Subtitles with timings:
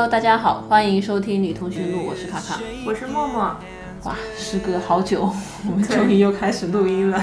[0.00, 2.58] Hello，大家好，欢迎收听女通讯录，我是卡卡。
[2.86, 3.54] 我是默默。
[4.04, 5.30] 哇，时隔好久，
[5.70, 7.22] 我们终于又开始录音了。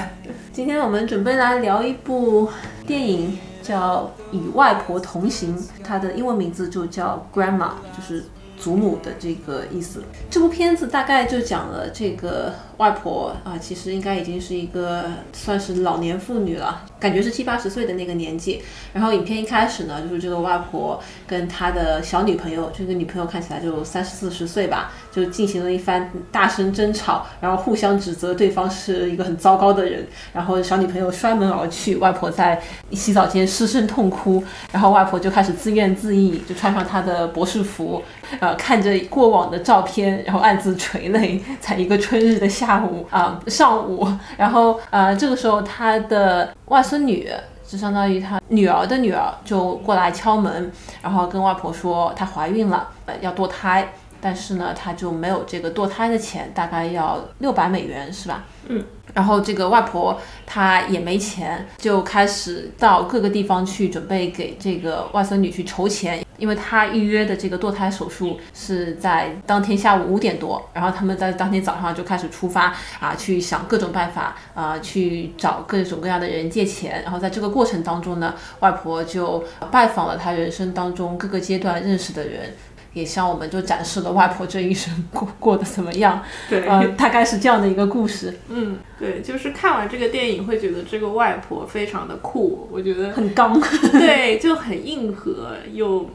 [0.52, 2.48] 今天我们准备来聊一部
[2.86, 8.24] 电影，叫《与外婆同行》，它的英文名字就叫 Grandma，就是
[8.56, 10.04] 祖母的这个意思。
[10.30, 18.62] 这部片子大概就讲了这个外婆啊，其实应该已经是一个算是老年妇女了，感觉是七八十岁的那个年纪。
[18.92, 30.06] 然后影片一开始呢，就是这个外婆跟她的小女朋友，这个女朋友看起来就三四十岁吧，就进行了一番大声争吵，然后互相指责对方是一个很糟糕的人。
[30.32, 32.60] 然后小女朋友摔门而去，外婆在
[32.92, 34.42] 洗澡间失声痛哭，
[34.72, 38.02] 然后外婆就开始自怨自艾，就穿上她的博士服，
[38.40, 41.42] 呃，看着过往的照片，然后暗自垂泪。
[41.60, 47.30] 在一个春日的夏下午啊、上午，然后呃，这个时候她的外孙女。
[47.66, 58.44] 就相当于她女儿的女儿就过来敲门，然后跟外婆说她怀孕了，呃，要堕胎，但是呢，她就没有这个堕胎的钱，大概要六百美元，是吧？
[58.68, 58.82] 嗯。
[59.12, 77.02] 然后这个外婆她也没钱，就开始到各个地方去准备给这个外孙女去筹钱，因为她预约的这个堕胎手术是在当天下午五点多，然后他们在当天早上就开始出发啊，去想各种办法啊，去找各种各样的人借钱。
[77.02, 82.54] 然后在这个过程当中呢，外婆就拜访了她人生当中各个阶段认识的人。
[82.98, 93.58] 也向我们就展示了外婆这一生过过得怎么样，对呃，大概是这样的一个故事，嗯，对，就是看完这个电影会觉得这个外婆非常的酷，我觉得很刚，
[93.92, 96.10] 对，就很硬核又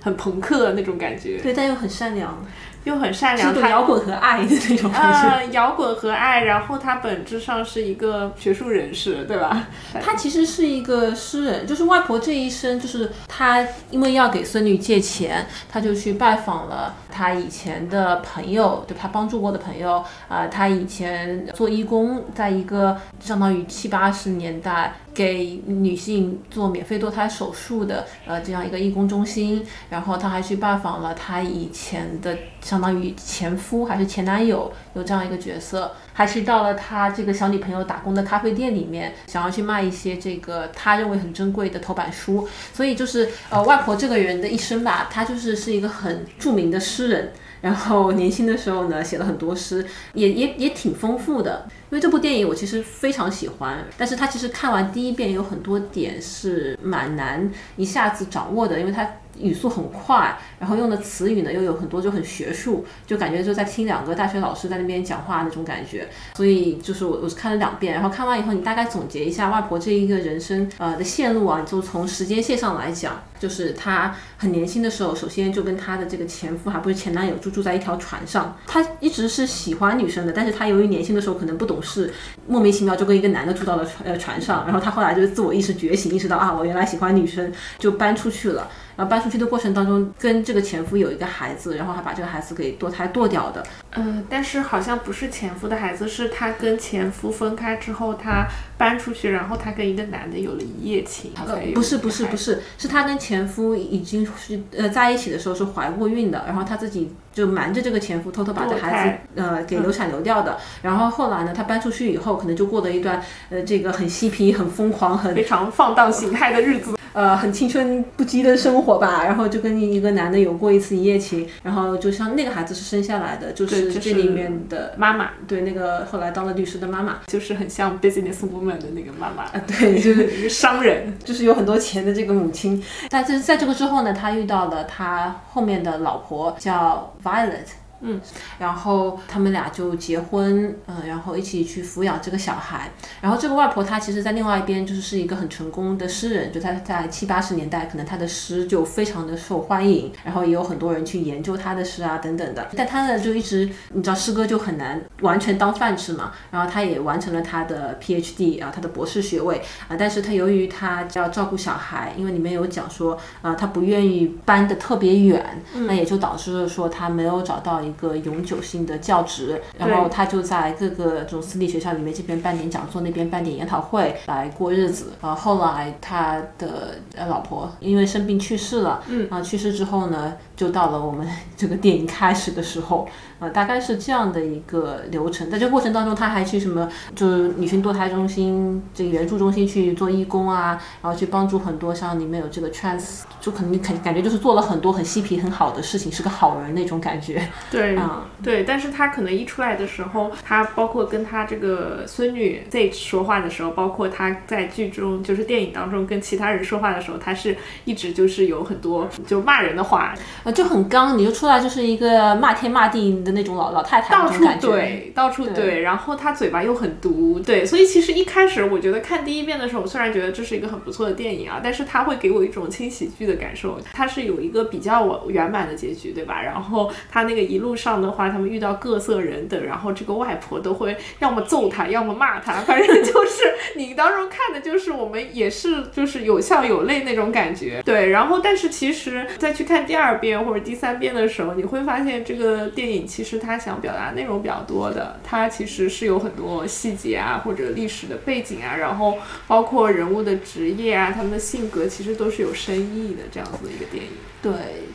[0.00, 2.44] 很朋克那种感觉，对，但又很善良，
[2.84, 5.28] 又很善良，是摇滚和爱的那种感觉。
[5.28, 9.68] 呃，摇滚和爱，然后他本质上是一个学术人士，对吧？
[10.02, 47.32] 他其实是一个诗人，就是外婆这一生，就是他因为要给孙女借钱，他就去拜访了他以前的朋友，对他帮助过的朋友，啊、他以前做义工，在一个相当于七八十年代给女性做免费堕胎手术的呃这样一个义工中心，然后他还去拜访了他以前的相当于前夫还是前男友有这样一个角色，还去到了他这个小女朋友打工的咖啡店里面，想要去卖一些这个他认为很珍贵的头版书，所以就是呃外婆这个人的一生吧，她就是是一个很著名的诗诗人。
[47.60, 51.64] 然后年轻的时候呢，写了很多诗，也也也挺丰富的。
[51.90, 59.08] 因为这部电影我其实非常喜欢，但是他其实看完第一遍有很多点是蛮难一下子掌握的，因为他
[59.42, 66.08] 语速很快，然后用的词语呢又有很多就很学术，就感觉就在听两个大学老师在那边讲话那种感觉。
[66.34, 82.12] 所以就是我我是看了两遍，然后看完以后你大概总结一下外婆这一个人生呃的线路啊，就从时间线上来讲，就是她很年轻的时候，首先就跟她的这个前夫还不是前男友就住在一条船上，她一直是喜欢女生的，但是她由于年轻的时候可能不懂事，
[82.46, 88.68] 莫名其妙就跟一个男的住到了船呃船上，然后她后来就是自我意识觉醒，意识到啊我原来喜欢女生，就搬出去了。
[89.02, 93.60] 然后搬出去的过程当中，跟这个前夫有一个孩子，然后还把这个孩子给堕胎堕掉的。
[93.96, 98.46] 嗯，但是好像不是前夫的孩子，是她跟前夫分开之后，她
[98.78, 110.56] 搬出去，然后她跟一个男的有了一夜情，呃，不是不是不是，是，是她跟前夫已经是呃在一起的时候是怀过孕的，然后她自己就瞒着这个前夫，偷偷把这孩子呃给流产流掉的。
[110.82, 113.20] 然后后来呢，她搬出去以后，可能就过了一段
[113.50, 116.96] 呃这个很嬉皮、很疯狂、很非常放荡形态的日子。
[117.12, 119.24] 呃很青春不羁的生活吧。
[119.26, 127.20] 然后就跟一个男的有过一次一夜情，然后就像那个孩子是生下来的，就是是这里面的妈妈对那个后来当了律师的妈妈。
[127.26, 131.12] 就是很像 business woman 的那个妈妈，啊，对，就是 商人。
[131.24, 132.82] 就是有很多钱的这个母亲。
[133.08, 137.81] 但是在这个之后呢，他遇到了他后面的老婆叫 Violet。
[138.02, 138.20] 嗯，
[138.58, 142.90] 然后他们俩就结婚，嗯、然后一起去抚养这个小孩。
[143.20, 152.68] 然后这个外婆她其实，在另外一边就是是一个很成功的诗人，就她在七八十年代，可能她的诗就非常的受欢迎，然后也有很多人去研究她的诗啊等等的。
[152.76, 156.32] 但她呢，就一直你知道诗歌就很难完全当饭吃嘛。
[156.50, 175.12] 然后她也完成了她的 PhD 啊，她的博士学位啊，但是她由于她要照顾小孩，因为里面有讲说啊，她不愿意搬得特别远，那也就导致了说她没有找到一一个永久性的教职，然后他就在各个这种私立学校里面，这边办点讲座，那边办点研讨会来过日子。
[175.20, 183.08] 啊，后来他的呃老婆因为生病去世了，嗯，啊去世之后呢，就到了我们 这个电影开始的时候。
[183.42, 197.44] 啊，大概是这样的一个流程，在这个过程当中，他还去什么，就是女性堕胎中心、这个援助中心去做义工啊，然后去帮助很多像里面有这个 trans，就可能感感觉就是做了很多很嬉皮很好的事情，是个好人那种感觉。
[197.68, 210.14] 对，嗯，对，但是他可能一出来的时候，他包括跟他这个孙女在说话的时候，包括他在剧中就是电影当中跟其他人说话的时候，他是一直就是有很多就骂人的话，
[210.44, 213.32] 呃，就很刚，你就出来就是一个骂天骂地的。
[213.32, 223.80] 那种老老太太到处怼，到处怼，然后他嘴巴又很毒，对，所以其实一开始我觉得看第一遍的时候，我虽然觉得这是一个很不错的电影啊，但是它会给我一种轻喜剧的感受。
[223.90, 226.42] 它是有一个比较圆满的结局，对吧？
[226.42, 238.10] 然后他那个一路路上的话，他们遇到各色人等，然后这个外婆都会要么揍他，要么骂他， 反正就是你当中看的就是我们也是就是有笑有泪那种感觉，对。
[238.10, 243.32] 然后但是其实再去看第二遍或者第三遍的时候，你会发现这个电影其实。
[243.42, 254.10] 他想表达内容比较多的，他其实是有很多细节啊，或者历史的背景啊，然后包括人物的职业啊，他们的性格，其实都是有深意的这样子的一个电影。
[254.42, 254.52] 对，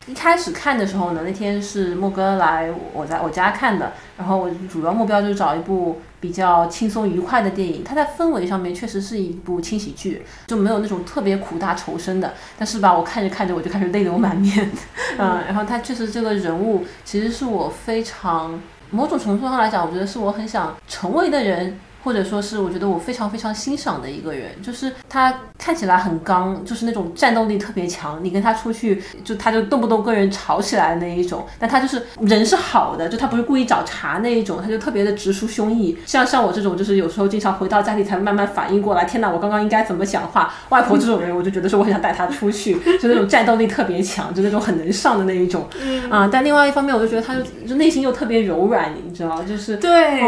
[0.07, 7.81] 一开始看的时候呢，那天是莫哥来我在我家看的，然后我主要目标就是找一部比较轻松愉快的电影。
[7.81, 12.33] 它在氛围上面确实是一部轻喜剧，就没有那种特别苦大仇深的。
[12.57, 14.69] 但是吧，我看着看着我就开始泪流满面，
[15.17, 18.59] 嗯，然后他确实这个人物其实是我非常
[18.91, 21.79] 某种程度上来讲，我觉得是我很想成为的人。
[22.07, 28.23] 或者说是我觉得我非常非常欣赏的一个人，就是他看起来很刚，就是那种战斗力特别强。
[28.23, 31.45] 你跟他出去，就他就动不动跟人吵起来的那一种。
[31.59, 35.97] 但他就是人是好的，就他不是故意找茬那一种，他就特别的直抒胸臆。
[36.05, 40.53] 像像我这种，就是有时候经常回到家里才慢慢反应过来，天哪，我刚刚应该怎么讲话？
[40.69, 45.67] 外婆这种人，我就觉得说我很想带他出去，就那种战斗力特别强，就那种很能上的那一种。
[46.09, 50.21] 啊，但另外一方面，我就觉得他就就内心又特别柔软，你知道，就是对，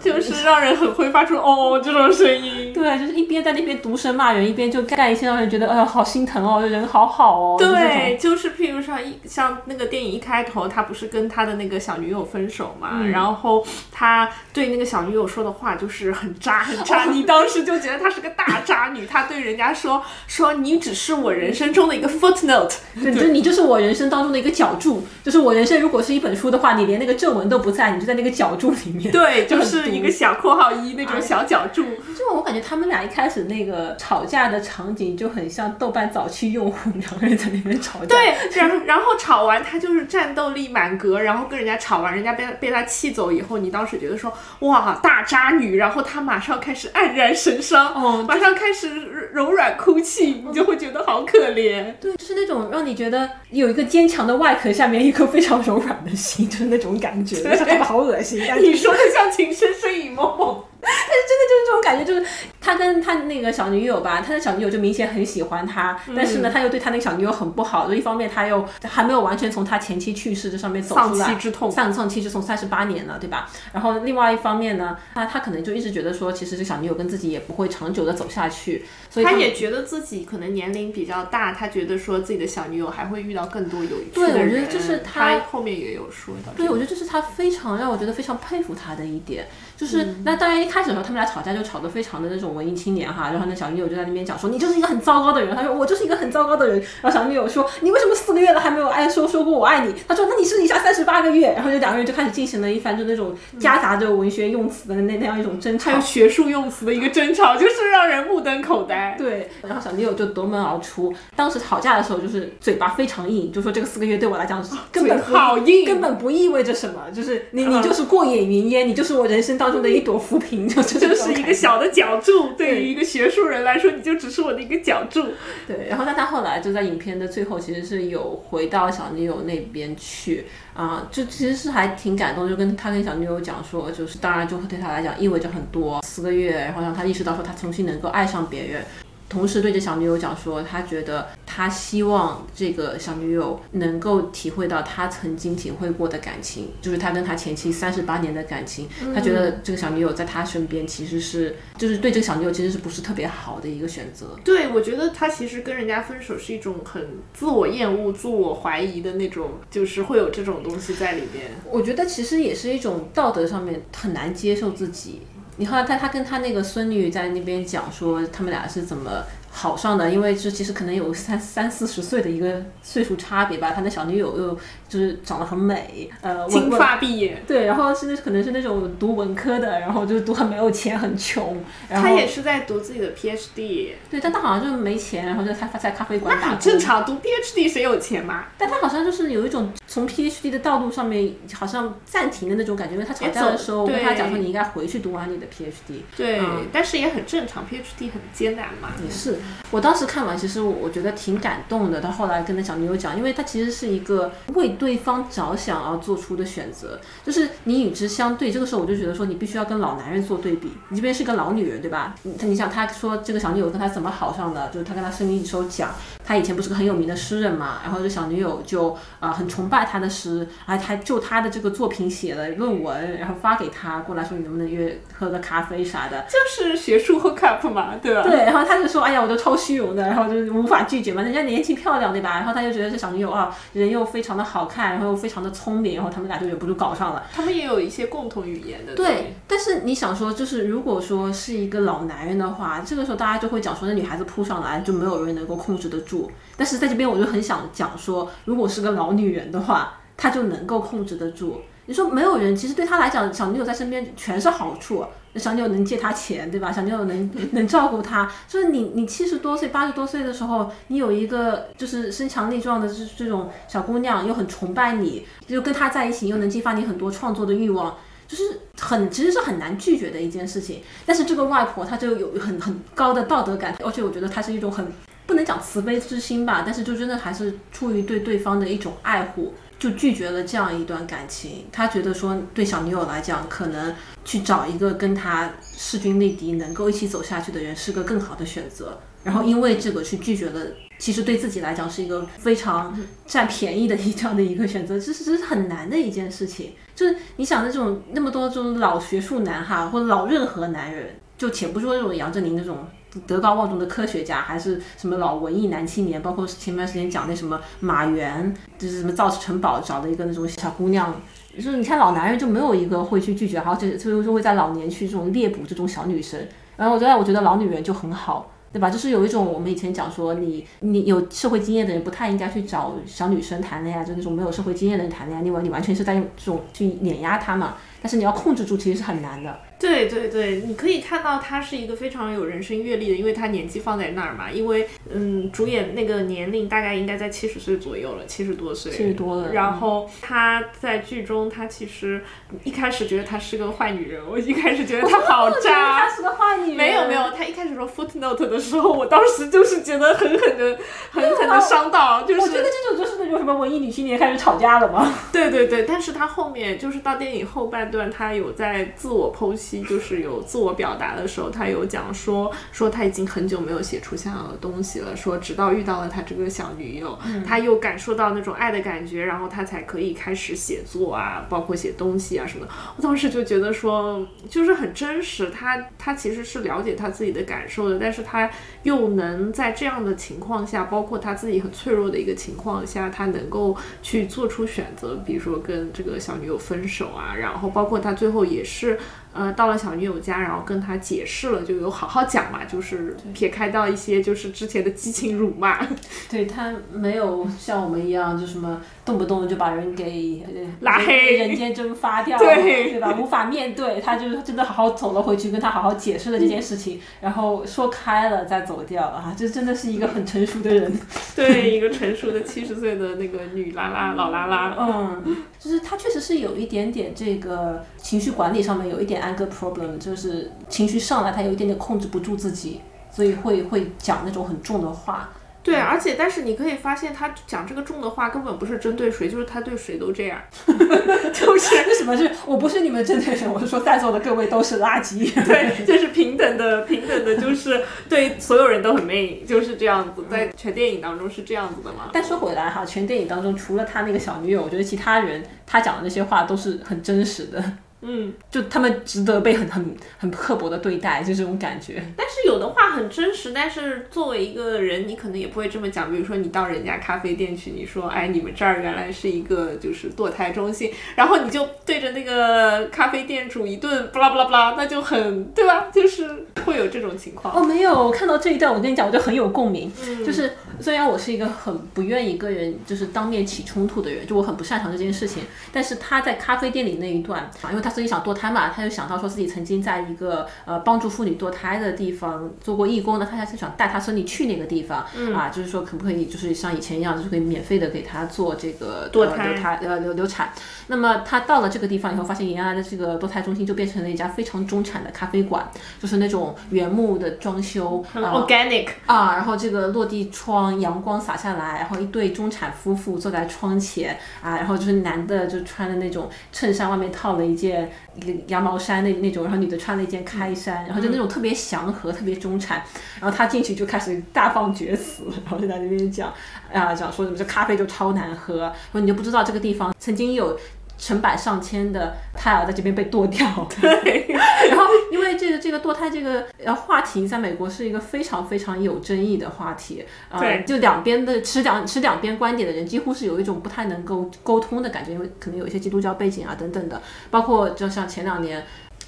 [0.00, 0.99] 就是让人很。
[1.00, 7.56] 会发出哦这种声音，对，就是一边在那边毒舌骂人，一边就干一些让人觉得哎呀好心疼哦，人好好哦。
[7.58, 30.90] 对，就是譬如说一像那个电影一开头，他不是跟他的那个小女友分手嘛，然后他对那个小女友说的话就是很渣很渣， 你当时就觉得她是个大渣女，他对人家说说你只是我人生中的一个 footnote，对，就你就是我人生当中的一个脚注，就是我人生如果是一本书的话，你连那个正文都不在，你就在那个脚注里面，对， 就是一个小括号一。
[31.00, 31.82] 那种小角柱，
[32.18, 38.06] 就我感觉他们俩一开始那个吵架的场景就很像豆瓣早期用户两个人在那边吵架。
[38.06, 44.30] 对，然然后吵完他就是战斗力满格，然后跟人家吵完，人家被被他气走以后，你当时觉得说
[44.60, 48.90] 哇大渣女，然后他马上开始黯然神伤，哦，马上开始
[49.32, 51.94] 柔软哭泣，你就会觉得好可怜。
[51.98, 57.36] 对，就是那种让你觉得有一个坚强的外壳下面一颗非常柔软的心，就是那种感觉，
[57.82, 58.40] 好恶心。
[58.60, 60.64] 你说的像情深深雨蒙蒙。
[60.82, 62.26] 但是真的就是这种感觉，就是
[62.60, 67.88] 他跟他那个小女友吧，他的小女友就明显很喜欢他，但是呢，他又对他那个小女友很不好。
[67.88, 73.50] 就一方面他又还没有完全从他前妻去世这上面走出来，丧妻之痛，丧丧妻之痛三十八年了，对吧？
[73.72, 84.32] 然后另外一方面呢，他他可能就一直觉得说，其实这小女友跟自己也不会长久的走下去，所以他也觉得自己可能年龄比较大，他觉得说自己的小女友还会遇到更多有趣的人。
[84.32, 86.52] 对，我觉得这是他后面也有说到。
[86.56, 89.48] 对，我觉得这是他非常让我觉得非常佩服他的一点，
[89.80, 91.50] 就是那当然一开始的时候他们俩吵架。
[91.50, 99.92] 就吵得非常的那种文艺青年哈，然后那小女友就在那边讲说你就是一个很糟糕的人，他说我就是一个很糟糕的人，然后小女友说你为什么四个月了还没有爱说说过我爱你？
[100.06, 109.16] 他说那你是以下三十八个月，然后就两个人就开始进行了一番就那种夹杂着文学用词的那那样一种争吵，还有学术用词的一个争吵，就是让人目瞪口呆。
[109.18, 121.30] 对，然后小女友就夺门而出，当时吵架的时候就是嘴巴非常硬，就说这个四个月对我来讲根本好硬，根本不意味着什么，就是你你就是过眼云烟，你就是我人生当中的一朵浮萍，就就是。
[121.40, 125.24] 一个小的角柱，对于一个学术人来说，你就只是我的一个角柱。
[125.66, 138.84] 对，然后但他后来就在影片的最后，其实是有回到小女友那边去啊，就其实是还挺感动，就跟他跟小女友讲说，就是当然就会对他来讲意味着很多，四个月，然后让他意识到说他重新能够爱上别人。
[139.30, 148.88] 同时对着小女友讲说，他觉得他希望这个小女友能够体会到他曾经体会过的感情，就是他跟他前妻三十八年的感情。
[149.14, 154.36] 他觉得这个小女友在他身边其实是，就是对这个小女友其实是不是特别好的一个选择。
[154.44, 161.52] 对，我觉得他其实跟人家分手是一种很自我厌恶、自我怀疑的那种，就是会有这种东西在里边。
[161.70, 165.20] 我觉得其实也是一种道德上面很难接受自己。
[165.56, 169.24] 你后来他，他跟他那个孙女在那边讲说，他们俩是怎么。
[169.52, 173.72] 好上的，因为这其实可能有三三四十岁的一个岁数差别吧。
[173.72, 174.58] 他那小女友又
[174.90, 181.62] 就是长得很美，呃，金发碧眼，对，然后是那可能是那种读文科的，然后就是读很没有钱，很穷。
[181.88, 186.58] 他也是在读自己的 PhD，对，但他好像就是没钱，然后就他在咖啡馆打工。
[186.58, 188.46] 正常，读 PhD 谁有钱嘛？
[188.58, 196.00] 但他好像就是有一种从 PhD 的道路上面好像暂停的那种感觉，因为他吵架的时候，我跟他讲说你应该回去读完你的 PhD。
[196.16, 196.40] 对，
[196.72, 198.88] 但是也很正常，PhD 很艰难嘛。
[199.04, 199.38] 也是。
[199.70, 202.00] 我当时看完，其实我我觉得挺感动的。
[202.00, 208.50] 到后来跟他小女友讲，因为他其实是一个为对方着想而做出的选择，就是你与之相对。
[208.50, 210.72] 这个时候我就觉得说，你必须要跟老男人做对比。
[210.88, 212.14] 你这边是个老女人，对吧？
[212.38, 214.68] 他你想，他说这个小女友跟他怎么好上的？
[214.70, 215.90] 就是他跟他生命一手讲，
[216.24, 228.22] 他以前不是个很有名的诗人嘛，然后这小女友就啊很崇拜他的诗，还还就他的这个作品写了论文，然后发给他过来说你能不能约喝个咖啡啥的，就是学术 hook up 嘛，对吧？
[228.22, 232.30] 对，然后他就说，哎呀，我就超虚荣的，然后就无法拒绝嘛，人家年轻漂亮对吧？
[232.38, 237.24] 然后他就觉得这小女友啊，人又非常的好看，然后又非常的聪明，然后他们俩就忍不住搞上了。
[237.32, 238.94] 他们也有一些共同语言的。
[238.94, 246.30] 对，但是你想说，就是如果说是一个老男人的话，这个时候大家就会讲说，那女孩子扑上来就没有人能够控制得住。
[246.56, 251.60] 但是在这边我就很想讲说，如果是个老女人的话，她就能够控制得住。
[251.90, 255.04] 你说没有人，其实对他来讲，小女友在身边全是好处。
[255.34, 256.70] 小女友能借他钱，对吧？
[256.70, 258.30] 小女友能 能照顾他。
[258.46, 267.96] 就是你，你七十多岁、八十多岁的时候，你有一个就是身强力壮的这这种小姑娘，又很崇拜你，就跟他在一起，又能激发你很多创作的欲望，
[268.28, 270.82] 就是很其实是很难拒绝的一件事情。
[271.04, 274.86] 但是这个外婆她就有很很高的道德感，而且我觉得她是一种很
[275.26, 279.52] 不能讲慈悲之心吧，但是就真的还是出于对对方的一种爱护。
[279.80, 283.94] 就拒绝了这样一段感情，他觉得说对小女友来讲，可能
[284.26, 289.00] 去找一个跟他势均力敌、能够一起走下去的人是个更好的选择。
[289.24, 290.66] 然后因为这个去拒绝了，
[290.98, 292.94] 其实对自己来讲是一个非常
[293.26, 296.74] 占便宜的一这样的一个选择，这是这是很难的一件事情。
[296.94, 302.86] 就是你想那种那么多这种老学术男哈，或者老任何男人，就且不说这种杨振宁那种。
[303.26, 311.14] 德高望重的科学家，还是什么老文艺男青年，包括前段时间讲那什么马原，就是什么造城堡找的一个那种小姑娘，
[311.56, 316.40] 就是你看老男人就没有一个会去拒绝，然后就就就会在老年去这种猎捕这种小女生。
[316.76, 318.88] 然后我觉得我觉得老女人就很好，对吧？
[318.88, 327.74] 就是有一种我们以前讲说，你你有社会经验的人不太应该去找小女生谈恋爱，就那种没有社会经验的人谈恋爱，因为你完全是在用这种去碾压她嘛。
[328.00, 329.58] 但是你要控制住，其实是很难的。
[329.80, 334.50] 对对对，你可以看到他是一个非常有人生阅历的，因为他年纪放在那儿嘛。
[334.50, 338.92] 因为嗯，主演那个年龄大概应该在七十岁左右了，七十多岁。
[338.92, 339.52] 七十多了。
[339.54, 342.22] 然后他在剧中，他其实
[342.62, 346.00] 一开始觉得她是个坏女人，我一开始觉得她好渣。
[346.00, 346.76] 她是个坏女人。
[346.76, 350.78] 没有没有，他一开始说 footnote 的时候，我当时就是觉得狠狠的、
[351.10, 352.22] 狠狠的伤到。
[352.24, 355.10] 就是我觉得这种就是那种什么文艺女青年开始吵架了吗？
[355.32, 359.69] 对对对，但是他后面就是到电影后半段，他有在自我剖析。
[359.78, 372.72] 就是有自我表达的时候，他有讲说说他已经很久没有写出像样的东西了，说直到遇到了他这个小女友，他又感受到那种爱的感觉，然后他才可以开始写作啊，包括写东西啊什么的。
[372.96, 378.50] 我当时就觉得说，就是很真实，他他其实是了解他自己的感受的，但是他
[378.82, 388.98] 又能在这样的情况下，包括他自己很脆弱的一个情况下，他能够去做出选择，比如说跟这个小女友分手啊，然后包括他最后也是。
[389.32, 395.86] 呃，到了小女友家，然后跟她解释了，就有好好讲嘛，就是撇开到一些就是之前的激情辱骂。
[396.28, 398.80] 对他没有像我们一样，就什么
[399.10, 400.42] 动不动就把人给
[400.80, 403.16] 拉黑、人间蒸发掉，对对吧？
[403.20, 410.92] 无法面对，他就是真的好好走了回去，跟他好好解释了这件事情，然后说开了再走掉啊，这真的是一个很成熟的人。
[411.34, 419.20] 对，一个成熟的七十岁的那个女拉拉老拉拉，嗯，就是他确实是有一点点这个情绪管理上面有一点。
[419.20, 425.28] anger problem 就是情绪上来，他有一点点控制不住自己，所以会会讲那种很重的话。
[425.62, 435.30] 对，而且但是你可以发现，他讲这个重的话根本不是针对谁，就是他对谁都这样， 就是为什么是我不是你们针对谁，我是说在座的各位都是垃圾。
[435.44, 442.10] 对，就是平等的，平等的，就是对所有人都很 mean，就是这样子，在全电影当中是这样子的嘛。
[442.12, 447.62] 但说回来哈，全电影当中除了他那个小女友，我觉得其他人他讲的那些话都是很真实的。
[448.02, 452.02] 嗯，就他们值得被很很很刻薄的对待，就这种感觉。
[452.16, 456.10] 但是有的话很真实，但是作为一个人，你可能也不会这么讲。
[456.10, 465.88] 比如说你到人家咖啡店去，你说，哎，你们这儿原来是一个就是堕胎中心，然后你就对着那个咖啡店主一顿巴拉巴拉巴拉，那就很对吧？
[465.92, 467.54] 就是会有这种情况。
[467.54, 469.92] 哦，没有，我看到这一段，我跟你讲，我就很有共鸣。
[470.24, 477.89] 就是虽然我是一个很不愿意跟人就是当面起冲突的人，就我很不擅长这件事情，但是他在咖啡店里那一段啊，因为他。
[477.90, 485.04] 所以想堕胎嘛，他就想到说自己曾经在一个呃帮助妇女堕胎的地方做过义工呢，他还是想带他孙女去那个地方，
[485.34, 490.50] 啊，就是说可不可以就是像以前一样，就是可以免费的给他做这个堕胎、流胎呃流流产。
[490.86, 495.68] 那么他到了这个地方以后，发现原来的这个堕胎中心就变成了一家非常中产的咖啡馆，
[496.00, 507.79] 就是那种原木的装修，organic 啊，然后这个落地窗阳光洒下来，然后一对中产夫妇坐在窗前啊，然后就是男的就穿的那种衬衫，外面套了一件。
[508.16, 512.82] 一个羊毛衫那那种，然后女的穿了一件开衫，然后就那种特别祥和、特别中产。
[513.20, 516.32] 然后他进去就开始大放厥词，然后就在那边讲，
[516.72, 520.58] 啊，讲说什么这咖啡就超难喝，说你就不知道这个地方曾经有。
[521.02, 524.36] 成百上千的胎儿在这边被剁掉，对。
[524.70, 538.64] 然后因为这个这个堕胎这个呃话题在美国是一个非常非常有争议的话题，啊，就两边的持两持两边观点的人几乎是有一种不太能够沟通的感觉，因为可能有一些基督教背景啊等等的，包括就像前两年。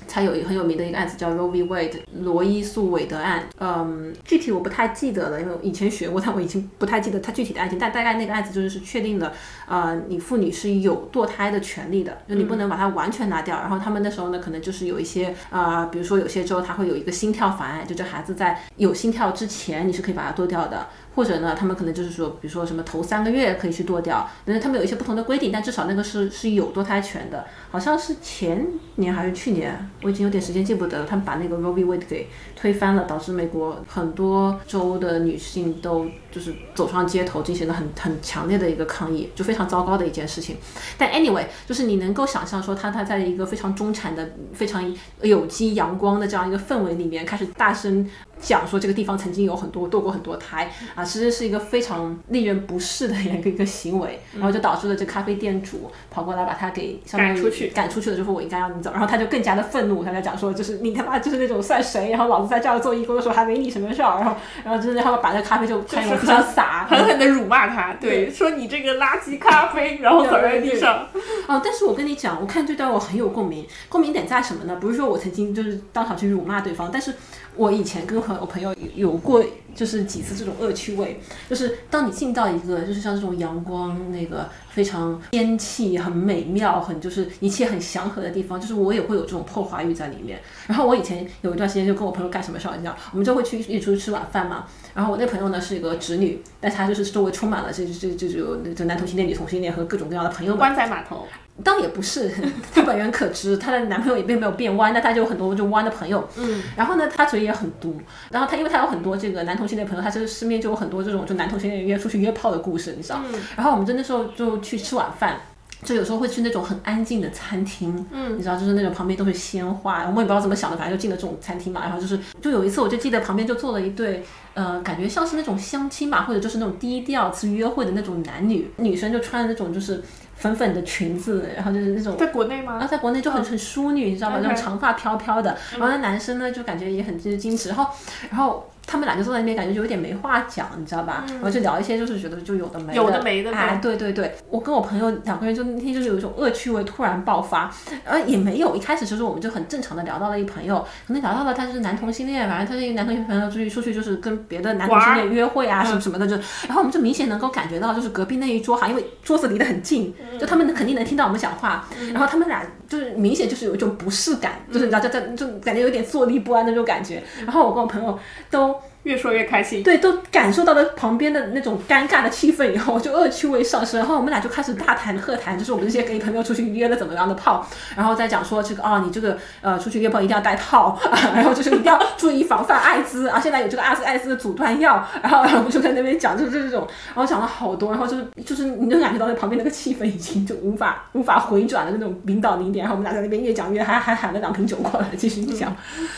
[0.06, 1.64] 才有很有名的一个案子叫 Roe v.
[1.64, 7.78] Wade 罗伊诉韦德案，嗯，具体我不太记得了，因为以前学过，但我已经不太记得它具体的案情。
[7.78, 9.32] 但大概那个案子就是确定了，
[9.66, 13.56] 呃，你妇女是有堕胎的权利的，就你不能把它完全拿掉。
[13.58, 20.86] 然后他们那时候呢，可能就是有一些啊，比如说有些州它会有一个心跳法案，就这孩子在有心跳之前你是可以把它剁掉的。
[21.14, 27.44] 或者呢，他们可能就是说，比如说什么头三个月可以去剁掉，但是他们有一些不同的规定，但至少那个是是有堕胎权的。
[27.70, 28.66] 好像是前
[28.96, 31.06] 年还是去年，我已经有点时间记不得了。
[31.06, 31.84] 他们把那个 Roe v.
[31.84, 32.28] Wade 给
[32.62, 40.56] 推翻了，导致美国很多州的女性都就是走上街头进行了很很强烈的一个抗议，就非常糟糕的一件事情。
[40.96, 48.08] 但 anyway，就是你能够想象说，他他在一个非常中产的、非常有机阳光的这样一个氛围里面，开始大声。
[48.40, 71.06] 讲说这个地方曾经有很多堕过很多胎啊，其实是一个非常令人不适的 一个一个行为，然后就导致了这咖啡店主跑过来把他给赶出去，赶出去了之后我应该让你走，然后他就更加的愤怒，他在讲说就是你他妈就是那种算谁，然后老子在这儿做义工的时候还没你什么事儿，然后然后就是他们把那咖啡就开始非洒，狠狠的辱骂他，对，说你这个垃圾咖啡，然后倒在地上。
[71.46, 74.76] 哦，但是我跟你讲，我看这段我很有共鸣，共鸣点在什么呢？
[74.76, 77.14] 不是说我曾经就是当场去辱骂对方，但是。
[77.54, 90.40] 我以前跟朋我朋友有过就是几次这种恶趣味，就是当你进到一个就是像这种阳光那个非常天气很美妙很就是一切很祥和的地方，就是我也会有这种破坏欲在里面。
[90.66, 94.66] 然后我以前有一段时间就跟我朋友干什么事儿，你知道，我们就会去一起出去吃晚饭嘛。
[94.94, 100.60] 然后我那朋友呢是一个直女，但她就是周围充满了这这这这这男同性恋、女同性恋和各种各样的朋友们。
[100.60, 101.26] 湾仔码头。
[101.62, 102.32] 倒也不是，
[102.74, 106.26] 她本人可知，她的男朋友也并没有变弯，但她就有很多就弯的朋友。
[106.38, 108.00] 嗯，然后呢，她嘴也很毒。
[108.30, 113.20] 然后她因为她有很多这个男同性恋朋友，他就是身边就有很多这种就男同性恋约出去约炮的故事，你知道。
[113.24, 113.40] 嗯。
[113.56, 115.40] 然后我们就那时候就去吃晚饭，
[115.82, 118.06] 就有时候会去那种很安静的餐厅。
[118.12, 118.36] 嗯。
[118.36, 121.82] 你知道，就是那种旁边都是鲜花，我们也不知道怎么想的，反正就进了这种餐厅嘛。
[121.82, 130.02] 然后就是，就有一次我就记得旁边就坐了一对，呃，感觉像是那种相亲嘛，或者就是那种第一、第二次约会的那种男女，女生就穿那种就是。
[130.34, 132.72] 粉粉的裙子，然后就是那种在国内吗？
[132.80, 134.40] 啊，在国内就很很淑女，你知道吗？
[134.42, 135.56] 那种长发飘飘的。
[135.70, 137.68] 然后那男生呢，就感觉也很就是矜持。
[137.68, 137.86] 然后，
[138.28, 141.24] 然后他们俩就坐在那边，感觉就有点没话讲，你知道吧？
[141.28, 142.94] 然后就聊一些，就是觉得就有的没的。
[142.94, 143.50] 有的没的。
[143.52, 147.72] 哎，对对对，我跟我朋友两个人就那天就是有一种恶趣味突然爆发，
[148.04, 156.34] 呃，也没有，一开始其实我们就很正常的聊到了一朋友，可能聊到了他就是男同性恋，反正他是一个男同性朋友出去出去就是跟别的男同性恋约会啊什么什么的，就
[156.66, 161.12] 然后我们就明显能够感觉到，就是隔壁那一桌哈，因为桌子离得很近，就他们肯定能听。
[161.12, 167.22] 到我们讲话，然后他们俩就是明显就是有一种不适感，就是你知道，在在就感觉有点坐立不安的那种感觉。
[167.44, 168.18] 然后我跟我朋友
[168.50, 169.82] 都越说越开心。
[169.82, 173.98] 对，都感受到了旁边的那种尴尬的气氛以后，就恶趣味上升。
[173.98, 195.74] 然后我们俩就开始大谈特谈，就是我们这些 gay 朋友出去约了怎么样的炮，然后再讲说这个啊，你这个呃出去约炮一定要带套，啊 然后就是一定要注意防范艾滋啊，现在有这个阿斯艾滋的阻断药，然后我们就在那边讲，就是这种，然后讲了好多，然后就是就是你能感觉到那旁边那个气氛已经就无法无法回转的那种领导零点，然后我们俩在那边越讲越还还喊了两瓶酒过来继续讲，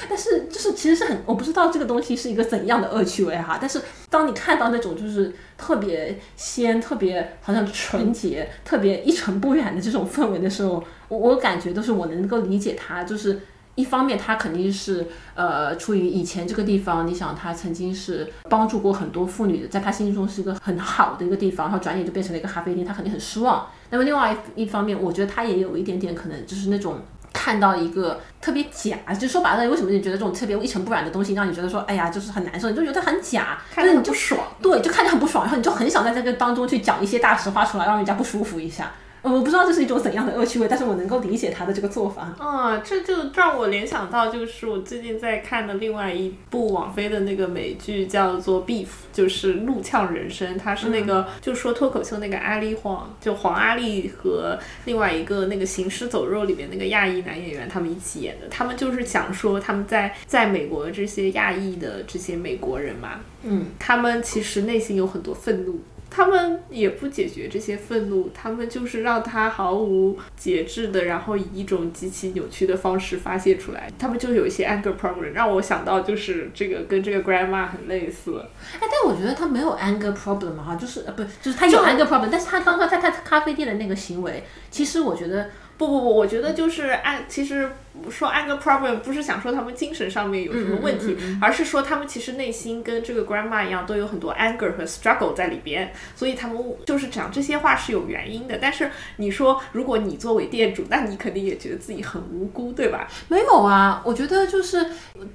[0.08, 13.40] 但是就是其实是很我不知道这个东西是一个怎样样的恶趣味哈，但是当你看到那种就是特别鲜、特别好像纯洁、特别一尘不染的这种氛围的时候，我我感觉都是我能够理解它，就是。
[13.76, 23.66] 一方面，它肯定是呃，出于以前这个地方，你想，它曾经是帮助过很多妇女的，在他心中是一个很好的一个地方，然后转眼就变成了一个咖啡店，他肯定很失望。
[23.90, 27.00] 那么另外一方面，我觉得他也有一点点可能就是那种
[27.34, 38.92] 看到一个特别假，就说白了，为什么你觉得这种特别一尘不染的东西让你觉得说，哎呀，就是很难受，你就觉得很假，看着你就爽，对，就看着很不爽，然后你就很想在这个当中去讲一些大实话出来，让人家不舒服一下。
[39.32, 42.34] 我不知道这是一种怎样的恶趣味，但是我能够理解他的这个做法。
[42.38, 48.84] 啊，这就让我联想到，就是我最近在看的另外一部网飞的那个美剧，叫做《Beef》，
[49.14, 58.48] 就是《怒呛人生》，它是那个就说脱口秀那个阿丽黄，就黄阿丽和另外一个那个《行尸走肉》里面那个亚裔男演员他们一起演的。
[58.48, 65.80] 他们就是讲说他们在在美国这些亚裔的这些美国人嘛，嗯，他们其实内心有很多愤怒。
[66.16, 73.90] 他们也不解决这些愤怒，他们就是让他毫无节制的，然后以一种极其扭曲的方式发泄出来。
[73.98, 78.40] 他们就有一些 anger problem，让我想到就是这个跟这个 grandma 很类似。
[78.74, 87.68] 哎，但我觉得他没有 anger problem 哈，就是呃不，就是他有 anger problem，但是他刚刚在他咖啡店的那个行为，其实我觉得不不不，我觉得就是按其实。
[88.10, 98.58] 说 anger problem 不是想说他们精神上面有什么问题，而是说他们其实内心跟这个 grandma 一样，都有很多 anger 和 struggle 在里边，所以他们就是讲这些话是有原因的。
[98.60, 103.08] 但是你说，如果你作为店主，那你肯定也觉得自己很无辜，对吧？
[103.28, 104.86] 没有啊，我觉得就是